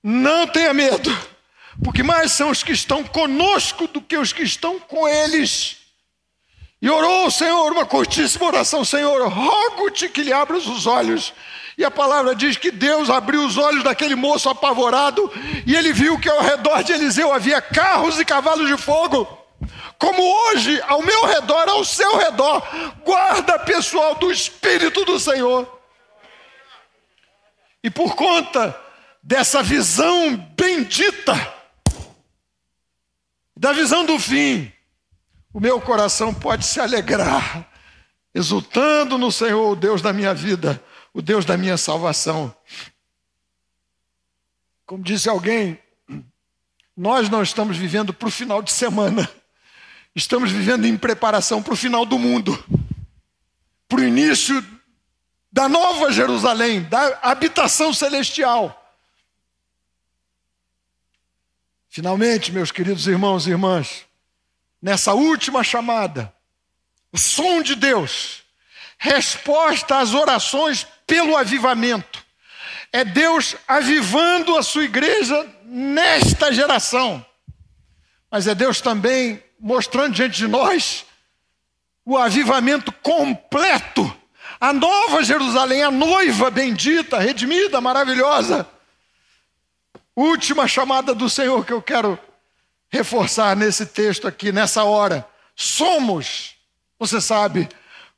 Não 0.02 0.48
tenha 0.48 0.74
medo, 0.74 1.16
porque 1.84 2.02
mais 2.02 2.32
são 2.32 2.50
os 2.50 2.64
que 2.64 2.72
estão 2.72 3.04
conosco 3.04 3.86
do 3.86 4.02
que 4.02 4.18
os 4.18 4.34
que 4.34 4.42
estão 4.42 4.80
com 4.80 5.08
eles. 5.08 5.85
E 6.82 6.90
orou 6.90 7.28
o 7.28 7.32
Senhor 7.32 7.72
uma 7.72 7.86
curtíssima 7.86 8.46
oração: 8.46 8.84
Senhor, 8.86 9.28
rogo-te 9.28 10.10
que 10.10 10.24
lhe 10.24 10.34
abras 10.34 10.68
os 10.68 10.86
olhos. 10.86 11.34
E 11.78 11.84
a 11.84 11.92
palavra 11.92 12.34
diz 12.34 12.56
que 12.56 12.72
Deus 12.72 13.10
abriu 13.10 13.46
os 13.46 13.58
olhos 13.58 13.84
daquele 13.84 14.16
moço 14.16 14.48
apavorado 14.48 15.30
e 15.66 15.76
ele 15.76 15.92
viu 15.92 16.18
que 16.18 16.30
ao 16.30 16.42
redor 16.42 16.84
de 16.84 16.94
Eliseu 16.94 17.34
havia 17.34 17.62
carros 17.62 18.18
e 18.18 18.24
cavalos 18.24 18.68
de 18.68 18.78
fogo 18.78 19.46
como 19.98 20.22
hoje, 20.22 20.82
ao 20.88 21.02
meu 21.02 21.26
redor, 21.26 21.70
ao 21.70 21.84
seu 21.84 22.18
redor, 22.18 22.62
guarda 23.04 23.60
pessoal 23.60 24.16
do 24.16 24.32
Espírito 24.32 25.06
do 25.06 25.20
Senhor. 25.20 25.68
E 27.84 27.90
por 27.90 28.16
conta 28.16 28.80
dessa 29.22 29.64
visão 29.64 30.36
bendita, 30.36 31.34
da 33.56 33.72
visão 33.72 34.06
do 34.06 34.20
fim, 34.20 34.72
o 35.56 35.60
meu 35.62 35.80
coração 35.80 36.34
pode 36.34 36.66
se 36.66 36.82
alegrar, 36.82 37.66
exultando 38.34 39.18
no 39.18 39.32
Senhor, 39.32 39.72
o 39.72 39.76
Deus 39.78 40.02
da 40.02 40.12
minha 40.12 40.34
vida, 40.34 40.84
o 41.14 41.22
Deus 41.22 41.46
da 41.46 41.56
minha 41.56 41.78
salvação. 41.78 42.54
Como 44.86 45.02
disse 45.02 45.30
alguém, 45.30 45.80
nós 46.96 47.30
não 47.30 47.42
estamos 47.42 47.78
vivendo 47.78 48.14
para 48.14 48.28
o 48.28 48.32
final 48.32 48.62
de 48.62 48.70
semana, 48.70 49.32
estamos 50.14 50.52
vivendo 50.52 50.86
em 50.86 50.98
preparação 50.98 51.64
para 51.64 51.72
o 51.74 51.78
final 51.78 52.06
do 52.06 52.20
mundo, 52.20 52.62
para 53.88 54.02
o 54.02 54.04
início 54.04 54.62
da 55.50 55.70
nova 55.70 56.12
Jerusalém, 56.12 56.84
da 56.84 57.18
habitação 57.22 57.94
celestial. 57.94 58.94
Finalmente, 61.88 62.52
meus 62.52 62.74
queridos 62.74 63.08
irmãos 63.08 63.48
e 63.48 63.52
irmãs, 63.52 64.06
nessa 64.86 65.16
última 65.16 65.64
chamada, 65.64 66.32
o 67.12 67.18
som 67.18 67.64
de 67.64 67.74
Deus, 67.74 68.44
resposta 69.00 69.98
às 69.98 70.14
orações 70.14 70.86
pelo 71.08 71.36
avivamento. 71.36 72.24
É 72.94 73.04
Deus 73.04 73.56
avivando 73.68 74.56
a 74.56 74.62
sua 74.62 74.84
igreja 74.84 75.44
nesta 75.64 76.54
geração. 76.54 77.26
Mas 78.30 78.46
é 78.46 78.54
Deus 78.54 78.80
também 78.80 79.44
mostrando 79.60 80.14
diante 80.14 80.38
de 80.38 80.48
nós 80.48 81.04
o 82.06 82.16
avivamento 82.16 82.92
completo, 82.92 84.16
a 84.62 84.72
nova 84.72 85.24
Jerusalém, 85.24 85.82
a 85.82 85.90
noiva 85.90 86.52
bendita, 86.52 87.18
redimida, 87.18 87.82
maravilhosa. 87.82 88.70
Última 90.16 90.68
chamada 90.68 91.16
do 91.16 91.28
Senhor 91.28 91.66
que 91.66 91.74
eu 91.74 91.82
quero 91.82 92.20
reforçar 92.96 93.56
nesse 93.58 93.86
texto 93.86 94.28
aqui, 94.28 94.52
nessa 94.52 94.84
hora. 94.86 95.28
Somos, 95.56 96.56
você 96.98 97.20
sabe, 97.20 97.68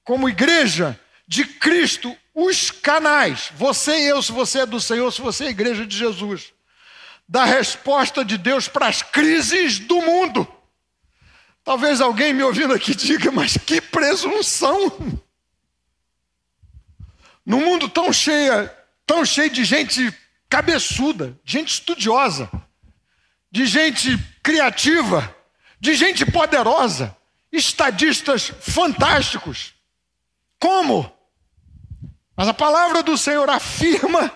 como 0.03 0.29
igreja 0.29 0.99
de 1.27 1.43
Cristo, 1.43 2.15
os 2.33 2.69
canais, 2.69 3.51
você 3.55 3.97
e 3.97 4.07
eu, 4.07 4.21
se 4.21 4.31
você 4.31 4.59
é 4.59 4.65
do 4.65 4.79
Senhor, 4.79 5.11
se 5.11 5.19
você 5.21 5.45
é 5.45 5.49
igreja 5.49 5.85
de 5.85 5.97
Jesus, 5.97 6.53
da 7.27 7.43
resposta 7.43 8.23
de 8.23 8.37
Deus 8.37 8.67
para 8.67 8.87
as 8.87 9.01
crises 9.01 9.79
do 9.79 10.01
mundo. 10.01 10.47
Talvez 11.63 11.99
alguém 11.99 12.33
me 12.33 12.43
ouvindo 12.43 12.73
aqui 12.73 12.95
diga, 12.95 13.31
mas 13.31 13.57
que 13.57 13.81
presunção! 13.81 15.21
No 17.45 17.59
mundo 17.59 17.89
tão 17.89 18.13
cheio, 18.13 18.69
tão 19.05 19.25
cheio 19.25 19.49
de 19.49 19.65
gente 19.65 20.13
cabeçuda, 20.49 21.37
gente 21.43 21.73
estudiosa, 21.73 22.49
de 23.57 23.65
gente 23.65 24.15
criativa, 24.43 25.35
de 25.79 25.95
gente 25.95 26.23
poderosa, 26.23 27.17
estadistas 27.51 28.51
fantásticos. 28.61 29.73
Como? 30.59 31.11
Mas 32.35 32.47
a 32.47 32.53
palavra 32.53 33.01
do 33.01 33.17
Senhor 33.17 33.49
afirma 33.49 34.31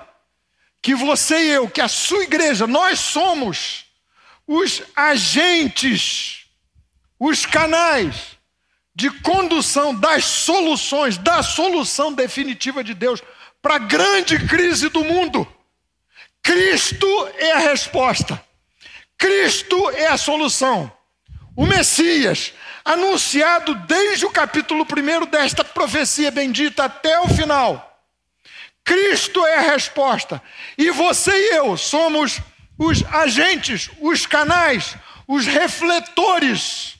que 0.81 0.95
você 0.95 1.37
e 1.37 1.49
eu, 1.49 1.69
que 1.69 1.79
a 1.79 1.87
sua 1.87 2.23
igreja, 2.23 2.65
nós 2.65 2.99
somos 2.99 3.85
os 4.47 4.81
agentes, 4.95 6.47
os 7.19 7.45
canais 7.45 8.39
de 8.95 9.11
condução 9.21 9.93
das 9.93 10.25
soluções, 10.25 11.19
da 11.19 11.43
solução 11.43 12.11
definitiva 12.11 12.83
de 12.83 12.95
Deus 12.95 13.21
para 13.61 13.75
a 13.75 13.85
grande 13.85 14.47
crise 14.47 14.89
do 14.89 15.03
mundo. 15.03 15.47
Cristo 16.41 17.05
é 17.37 17.51
a 17.51 17.59
resposta. 17.59 18.43
Cristo 19.21 19.91
é 19.91 20.07
a 20.07 20.17
solução. 20.17 20.91
O 21.55 21.63
Messias, 21.63 22.53
anunciado 22.83 23.75
desde 23.75 24.25
o 24.25 24.31
capítulo 24.31 24.83
1 24.83 25.27
desta 25.27 25.63
profecia 25.63 26.31
bendita 26.31 26.85
até 26.85 27.19
o 27.19 27.27
final. 27.27 28.03
Cristo 28.83 29.45
é 29.45 29.57
a 29.57 29.73
resposta. 29.73 30.41
E 30.75 30.89
você 30.89 31.31
e 31.31 31.55
eu 31.55 31.77
somos 31.77 32.39
os 32.79 33.03
agentes, 33.13 33.91
os 33.99 34.25
canais, 34.25 34.95
os 35.27 35.45
refletores, 35.45 36.95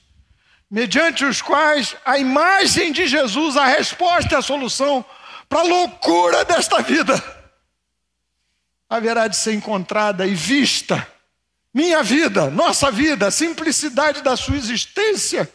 mediante 0.70 1.24
os 1.24 1.42
quais 1.42 1.96
a 2.04 2.18
imagem 2.18 2.92
de 2.92 3.08
Jesus, 3.08 3.56
a 3.56 3.66
resposta 3.66 4.36
e 4.36 4.38
a 4.38 4.42
solução 4.42 5.04
para 5.48 5.58
a 5.58 5.64
loucura 5.64 6.44
desta 6.44 6.80
vida 6.82 7.20
haverá 8.88 9.26
de 9.26 9.36
ser 9.36 9.54
encontrada 9.54 10.24
e 10.24 10.36
vista. 10.36 11.11
Minha 11.74 12.02
vida, 12.02 12.50
nossa 12.50 12.90
vida, 12.90 13.28
a 13.28 13.30
simplicidade 13.30 14.22
da 14.22 14.36
sua 14.36 14.56
existência, 14.56 15.50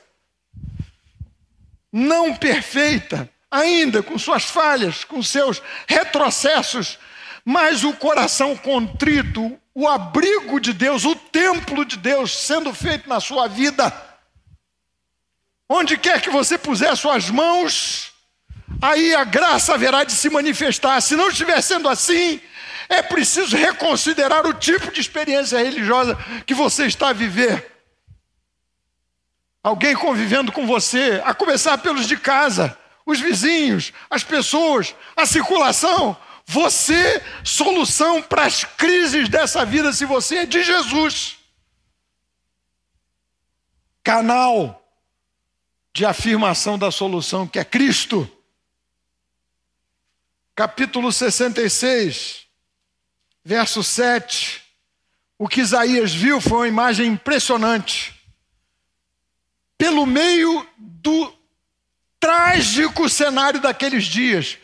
não 1.91 2.36
perfeita, 2.36 3.30
ainda 3.51 4.01
com 4.01 4.18
suas 4.18 4.45
falhas, 4.45 5.03
com 5.03 5.22
seus 5.22 5.61
retrocessos, 5.88 6.97
mas 7.45 7.84
o 7.84 7.93
coração 7.93 8.57
contrito, 8.57 9.57
o 9.74 9.88
abrigo 9.88 10.59
de 10.59 10.74
Deus, 10.74 11.05
o 11.05 11.15
templo 11.15 11.86
de 11.86 11.97
Deus 11.97 12.36
sendo 12.36 12.74
feito 12.74 13.07
na 13.07 13.20
sua 13.20 13.47
vida. 13.47 13.93
Onde 15.70 15.97
quer 15.97 16.22
que 16.22 16.30
você 16.30 16.57
puser 16.57 16.95
suas 16.97 17.30
mãos, 17.30 18.11
aí 18.82 19.15
a 19.15 19.24
graça 19.24 19.74
haverá 19.74 20.03
de 20.03 20.13
se 20.13 20.30
manifestar. 20.30 21.01
Se 21.01 21.15
não 21.15 21.30
estiver 21.30 21.61
sendo 21.61 21.88
assim, 21.89 22.41
é 22.89 23.01
preciso 23.01 23.55
reconsiderar 23.55 24.45
o 24.45 24.53
tipo 24.53 24.91
de 24.91 25.01
experiência 25.01 25.57
religiosa 25.57 26.18
que 26.45 26.53
você 26.53 26.86
está 26.86 27.09
a 27.09 27.13
viver. 27.13 27.72
Alguém 29.63 29.95
convivendo 29.95 30.51
com 30.51 30.65
você, 30.65 31.22
a 31.26 31.34
começar 31.34 31.78
pelos 31.80 32.07
de 32.07 32.15
casa, 32.15 32.78
os 33.05 33.20
vizinhos, 33.20 33.91
as 34.09 34.24
pessoas, 34.24 34.95
a 35.15 35.26
circulação. 35.26 36.15
Você, 36.45 37.22
solução 37.43 38.22
para 38.22 38.45
as 38.45 38.63
crises 38.63 39.28
dessa 39.28 39.65
vida, 39.65 39.91
se 39.91 40.05
você 40.05 40.38
é 40.38 40.45
de 40.45 40.63
Jesus. 40.63 41.38
Canal 44.01 44.82
de 45.93 46.05
afirmação 46.05 46.78
da 46.80 46.89
solução, 46.89 47.45
que 47.45 47.59
é 47.59 47.65
Cristo. 47.65 48.32
Capítulo 50.58 51.12
66 51.12 52.47
verso 53.45 53.84
7, 53.84 54.60
o 55.38 55.47
que 55.47 55.62
Isaías 55.62 56.12
viu 56.12 56.41
foi 56.41 56.58
uma 56.58 56.68
imagem 56.68 57.12
impressionante. 57.12 58.16
Pelo 59.78 60.08
meio 60.08 60.68
do 60.76 61.32
trágico 62.20 63.08
cenário 63.08 63.62
daqueles 63.62 64.05
dias, 64.05 64.58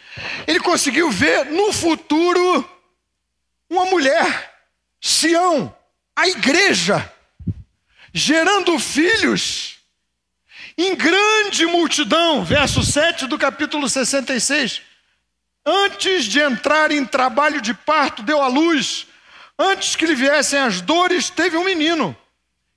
ele 0.47 0.59
conseguiu 0.61 1.11
ver 1.11 1.45
no 1.45 1.71
futuro 1.71 2.67
uma 3.69 3.85
mulher, 3.85 4.51
Sião, 4.99 5.77
a 6.15 6.27
igreja, 6.27 7.07
gerando 8.11 8.79
filhos 8.79 9.75
em 10.75 10.95
grande 10.95 11.67
multidão, 11.67 12.43
verso 12.43 12.83
7 12.83 13.27
do 13.27 13.37
capítulo 13.37 13.87
66. 13.87 14.92
Antes 15.65 16.25
de 16.25 16.39
entrar 16.39 16.91
em 16.91 17.05
trabalho 17.05 17.61
de 17.61 17.73
parto, 17.73 18.21
deu 18.21 18.41
à 18.41 18.47
luz. 18.47 19.07
Antes 19.57 19.95
que 19.95 20.05
lhe 20.05 20.15
viessem 20.15 20.59
as 20.59 20.81
dores, 20.81 21.29
teve 21.29 21.55
um 21.55 21.63
menino. 21.63 22.15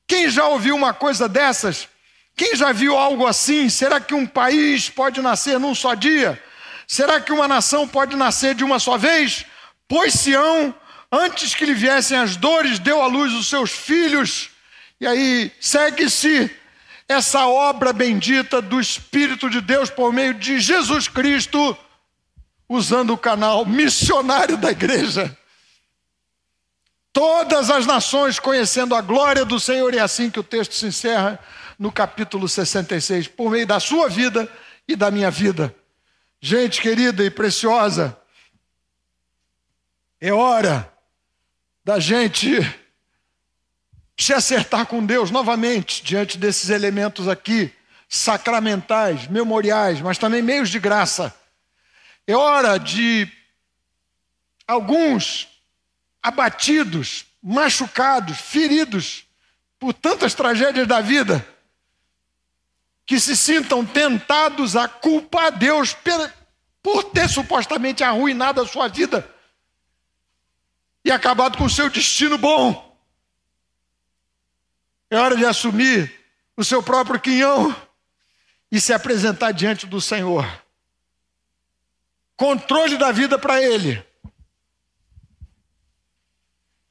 Quem 0.06 0.28
já 0.30 0.46
ouviu 0.46 0.76
uma 0.76 0.94
coisa 0.94 1.28
dessas? 1.28 1.88
Quem 2.36 2.54
já 2.54 2.70
viu 2.70 2.96
algo 2.96 3.26
assim? 3.26 3.68
Será 3.68 3.98
que 3.98 4.14
um 4.14 4.26
país 4.26 4.88
pode 4.88 5.20
nascer 5.20 5.58
num 5.58 5.74
só 5.74 5.94
dia? 5.94 6.40
Será 6.86 7.20
que 7.20 7.32
uma 7.32 7.48
nação 7.48 7.88
pode 7.88 8.14
nascer 8.14 8.54
de 8.54 8.62
uma 8.62 8.78
só 8.78 8.96
vez? 8.96 9.44
Pois 9.88 10.14
Sião, 10.14 10.72
antes 11.10 11.54
que 11.54 11.64
lhe 11.64 11.74
viessem 11.74 12.16
as 12.16 12.36
dores, 12.36 12.78
deu 12.78 13.02
à 13.02 13.06
luz 13.06 13.32
os 13.32 13.48
seus 13.48 13.72
filhos. 13.72 14.50
E 15.00 15.06
aí 15.06 15.50
segue-se 15.60 16.48
essa 17.08 17.46
obra 17.46 17.92
bendita 17.92 18.62
do 18.62 18.80
Espírito 18.80 19.50
de 19.50 19.60
Deus 19.60 19.90
por 19.90 20.12
meio 20.12 20.34
de 20.34 20.60
Jesus 20.60 21.08
Cristo 21.08 21.76
usando 22.68 23.10
o 23.10 23.18
canal 23.18 23.64
missionário 23.64 24.56
da 24.56 24.70
igreja. 24.70 25.36
Todas 27.12 27.70
as 27.70 27.86
nações 27.86 28.38
conhecendo 28.38 28.94
a 28.94 29.00
glória 29.00 29.44
do 29.44 29.58
Senhor, 29.58 29.94
e 29.94 29.98
é 29.98 30.02
assim 30.02 30.30
que 30.30 30.40
o 30.40 30.44
texto 30.44 30.74
se 30.74 30.86
encerra 30.86 31.38
no 31.78 31.90
capítulo 31.90 32.48
66, 32.48 33.28
por 33.28 33.50
meio 33.50 33.66
da 33.66 33.80
sua 33.80 34.08
vida 34.08 34.50
e 34.86 34.94
da 34.94 35.10
minha 35.10 35.30
vida. 35.30 35.74
Gente 36.40 36.80
querida 36.80 37.24
e 37.24 37.30
preciosa, 37.30 38.16
é 40.20 40.32
hora 40.32 40.92
da 41.84 41.98
gente 41.98 42.60
se 44.18 44.32
acertar 44.32 44.86
com 44.86 45.04
Deus 45.04 45.30
novamente 45.30 46.02
diante 46.02 46.38
desses 46.38 46.70
elementos 46.70 47.28
aqui, 47.28 47.72
sacramentais, 48.08 49.26
memoriais, 49.26 50.00
mas 50.00 50.18
também 50.18 50.42
meios 50.42 50.68
de 50.68 50.78
graça 50.78 51.34
é 52.26 52.34
hora 52.34 52.78
de 52.78 53.30
alguns 54.66 55.48
abatidos, 56.22 57.24
machucados, 57.40 58.40
feridos 58.40 59.26
por 59.78 59.94
tantas 59.94 60.34
tragédias 60.34 60.88
da 60.88 61.00
vida, 61.00 61.46
que 63.04 63.20
se 63.20 63.36
sintam 63.36 63.86
tentados 63.86 64.74
a 64.74 64.88
culpar 64.88 65.52
Deus 65.52 65.96
por 66.82 67.04
ter 67.04 67.28
supostamente 67.28 68.02
arruinado 68.02 68.60
a 68.60 68.66
sua 68.66 68.88
vida 68.88 69.32
e 71.04 71.12
acabado 71.12 71.56
com 71.56 71.64
o 71.64 71.70
seu 71.70 71.88
destino 71.88 72.36
bom. 72.36 72.98
É 75.08 75.16
hora 75.16 75.36
de 75.36 75.44
assumir 75.44 76.12
o 76.56 76.64
seu 76.64 76.82
próprio 76.82 77.20
quinhão 77.20 77.74
e 78.72 78.80
se 78.80 78.92
apresentar 78.92 79.52
diante 79.52 79.86
do 79.86 80.00
Senhor. 80.00 80.65
Controle 82.36 82.96
da 82.96 83.10
vida 83.12 83.38
para 83.38 83.62
Ele. 83.62 84.04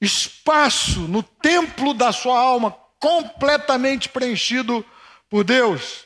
Espaço 0.01 1.01
no 1.01 1.21
templo 1.23 1.93
da 1.93 2.11
sua 2.11 2.39
alma 2.39 2.71
completamente 2.99 4.09
preenchido 4.09 4.85
por 5.29 5.43
Deus. 5.43 6.05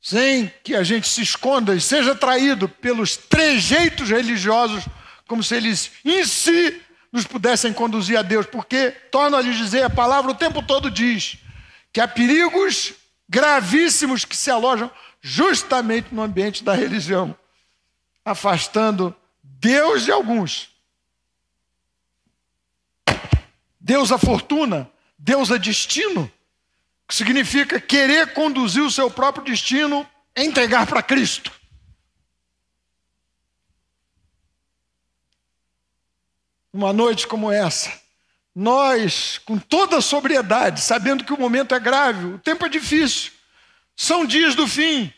Sem 0.00 0.52
que 0.62 0.74
a 0.74 0.82
gente 0.82 1.08
se 1.08 1.20
esconda 1.22 1.74
e 1.74 1.80
seja 1.80 2.14
traído 2.14 2.68
pelos 2.68 3.16
trejeitos 3.16 4.08
religiosos, 4.08 4.84
como 5.26 5.42
se 5.42 5.56
eles 5.56 5.90
em 6.04 6.24
si 6.24 6.80
nos 7.12 7.26
pudessem 7.26 7.72
conduzir 7.72 8.16
a 8.16 8.22
Deus, 8.22 8.46
porque, 8.46 8.90
torno 9.10 9.36
a 9.36 9.40
lhes 9.40 9.56
dizer, 9.56 9.82
a 9.82 9.90
palavra 9.90 10.30
o 10.30 10.34
tempo 10.34 10.62
todo 10.62 10.90
diz 10.90 11.38
que 11.92 12.00
há 12.00 12.06
perigos 12.06 12.94
gravíssimos 13.28 14.24
que 14.24 14.36
se 14.36 14.50
alojam 14.50 14.90
justamente 15.20 16.14
no 16.14 16.22
ambiente 16.22 16.62
da 16.62 16.74
religião, 16.74 17.36
afastando 18.26 19.14
Deus 19.40 20.04
de 20.04 20.10
alguns. 20.10 20.68
Deus 23.80 24.10
a 24.10 24.18
fortuna, 24.18 24.90
Deus 25.16 25.52
a 25.52 25.56
destino, 25.56 26.30
que 27.06 27.14
significa 27.14 27.80
querer 27.80 28.34
conduzir 28.34 28.82
o 28.82 28.90
seu 28.90 29.08
próprio 29.08 29.44
destino, 29.44 30.04
entregar 30.36 30.88
para 30.88 31.04
Cristo. 31.04 31.52
Uma 36.72 36.92
noite 36.92 37.28
como 37.28 37.50
essa, 37.52 37.92
nós, 38.52 39.38
com 39.38 39.56
toda 39.56 39.98
a 39.98 40.02
sobriedade, 40.02 40.80
sabendo 40.80 41.24
que 41.24 41.32
o 41.32 41.38
momento 41.38 41.76
é 41.76 41.78
grave, 41.78 42.26
o 42.26 42.38
tempo 42.40 42.66
é 42.66 42.68
difícil, 42.68 43.30
são 43.94 44.26
dias 44.26 44.56
do 44.56 44.66
fim, 44.66 45.14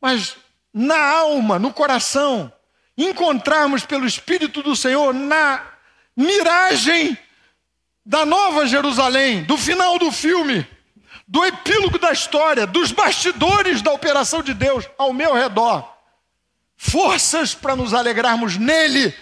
mas 0.00 0.36
na 0.76 1.00
alma, 1.00 1.58
no 1.58 1.72
coração, 1.72 2.52
encontrarmos 2.98 3.86
pelo 3.86 4.04
Espírito 4.06 4.62
do 4.62 4.76
Senhor 4.76 5.14
na 5.14 5.64
miragem 6.14 7.16
da 8.04 8.26
Nova 8.26 8.66
Jerusalém, 8.66 9.42
do 9.44 9.56
final 9.56 9.98
do 9.98 10.12
filme, 10.12 10.68
do 11.26 11.42
epílogo 11.46 11.98
da 11.98 12.12
história, 12.12 12.66
dos 12.66 12.92
bastidores 12.92 13.80
da 13.80 13.90
operação 13.90 14.42
de 14.42 14.52
Deus 14.52 14.86
ao 14.98 15.14
meu 15.14 15.32
redor. 15.32 15.90
Forças 16.76 17.54
para 17.54 17.74
nos 17.74 17.94
alegrarmos 17.94 18.58
nele 18.58 19.14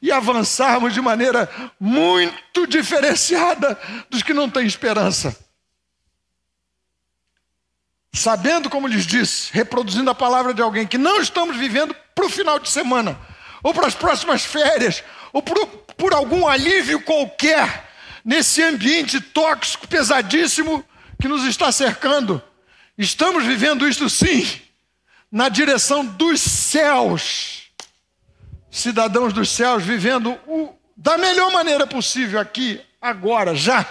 e 0.00 0.10
avançarmos 0.10 0.94
de 0.94 1.00
maneira 1.02 1.46
muito 1.78 2.66
diferenciada 2.66 3.78
dos 4.08 4.22
que 4.22 4.32
não 4.32 4.48
têm 4.48 4.66
esperança. 4.66 5.41
Sabendo, 8.12 8.68
como 8.68 8.86
lhes 8.86 9.06
disse, 9.06 9.50
reproduzindo 9.52 10.10
a 10.10 10.14
palavra 10.14 10.52
de 10.52 10.60
alguém, 10.60 10.86
que 10.86 10.98
não 10.98 11.20
estamos 11.20 11.56
vivendo 11.56 11.94
para 12.14 12.26
o 12.26 12.30
final 12.30 12.58
de 12.58 12.70
semana, 12.70 13.18
ou 13.62 13.72
para 13.72 13.86
as 13.86 13.94
próximas 13.94 14.44
férias, 14.44 15.02
ou 15.32 15.42
por, 15.42 15.66
por 15.96 16.12
algum 16.12 16.46
alívio 16.46 17.00
qualquer 17.02 17.90
nesse 18.24 18.62
ambiente 18.62 19.20
tóxico, 19.20 19.88
pesadíssimo 19.88 20.84
que 21.20 21.26
nos 21.28 21.44
está 21.44 21.72
cercando. 21.72 22.42
Estamos 22.98 23.44
vivendo 23.44 23.88
isto 23.88 24.10
sim, 24.10 24.46
na 25.30 25.48
direção 25.48 26.04
dos 26.04 26.40
céus 26.40 27.62
cidadãos 28.72 29.34
dos 29.34 29.50
céus 29.50 29.84
vivendo 29.84 30.32
o, 30.46 30.74
da 30.96 31.18
melhor 31.18 31.52
maneira 31.52 31.86
possível 31.86 32.40
aqui, 32.40 32.80
agora, 33.00 33.54
já, 33.54 33.86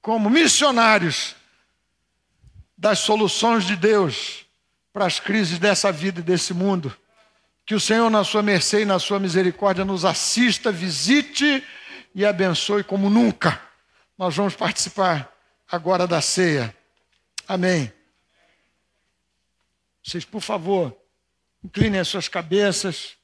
como 0.00 0.30
missionários 0.30 1.36
das 2.78 3.00
soluções 3.00 3.64
de 3.64 3.74
Deus 3.74 4.46
para 4.92 5.04
as 5.04 5.18
crises 5.18 5.58
dessa 5.58 5.90
vida 5.90 6.20
e 6.20 6.22
desse 6.22 6.54
mundo. 6.54 6.96
Que 7.66 7.74
o 7.74 7.80
Senhor, 7.80 8.08
na 8.08 8.22
sua 8.22 8.42
mercê 8.42 8.82
e 8.82 8.84
na 8.84 9.00
sua 9.00 9.18
misericórdia, 9.18 9.84
nos 9.84 10.04
assista, 10.04 10.70
visite 10.70 11.62
e 12.14 12.24
abençoe 12.24 12.84
como 12.84 13.10
nunca. 13.10 13.60
Nós 14.16 14.36
vamos 14.36 14.54
participar 14.54 15.30
agora 15.70 16.06
da 16.06 16.22
ceia. 16.22 16.74
Amém. 17.46 17.92
Vocês, 20.02 20.24
por 20.24 20.40
favor, 20.40 20.96
inclinem 21.62 22.00
as 22.00 22.08
suas 22.08 22.28
cabeças. 22.28 23.16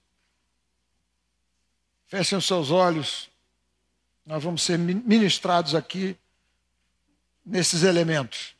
Fechem 2.08 2.36
os 2.36 2.44
seus 2.44 2.70
olhos. 2.70 3.30
Nós 4.26 4.42
vamos 4.42 4.62
ser 4.62 4.78
ministrados 4.78 5.74
aqui 5.74 6.16
nesses 7.46 7.82
elementos. 7.82 8.53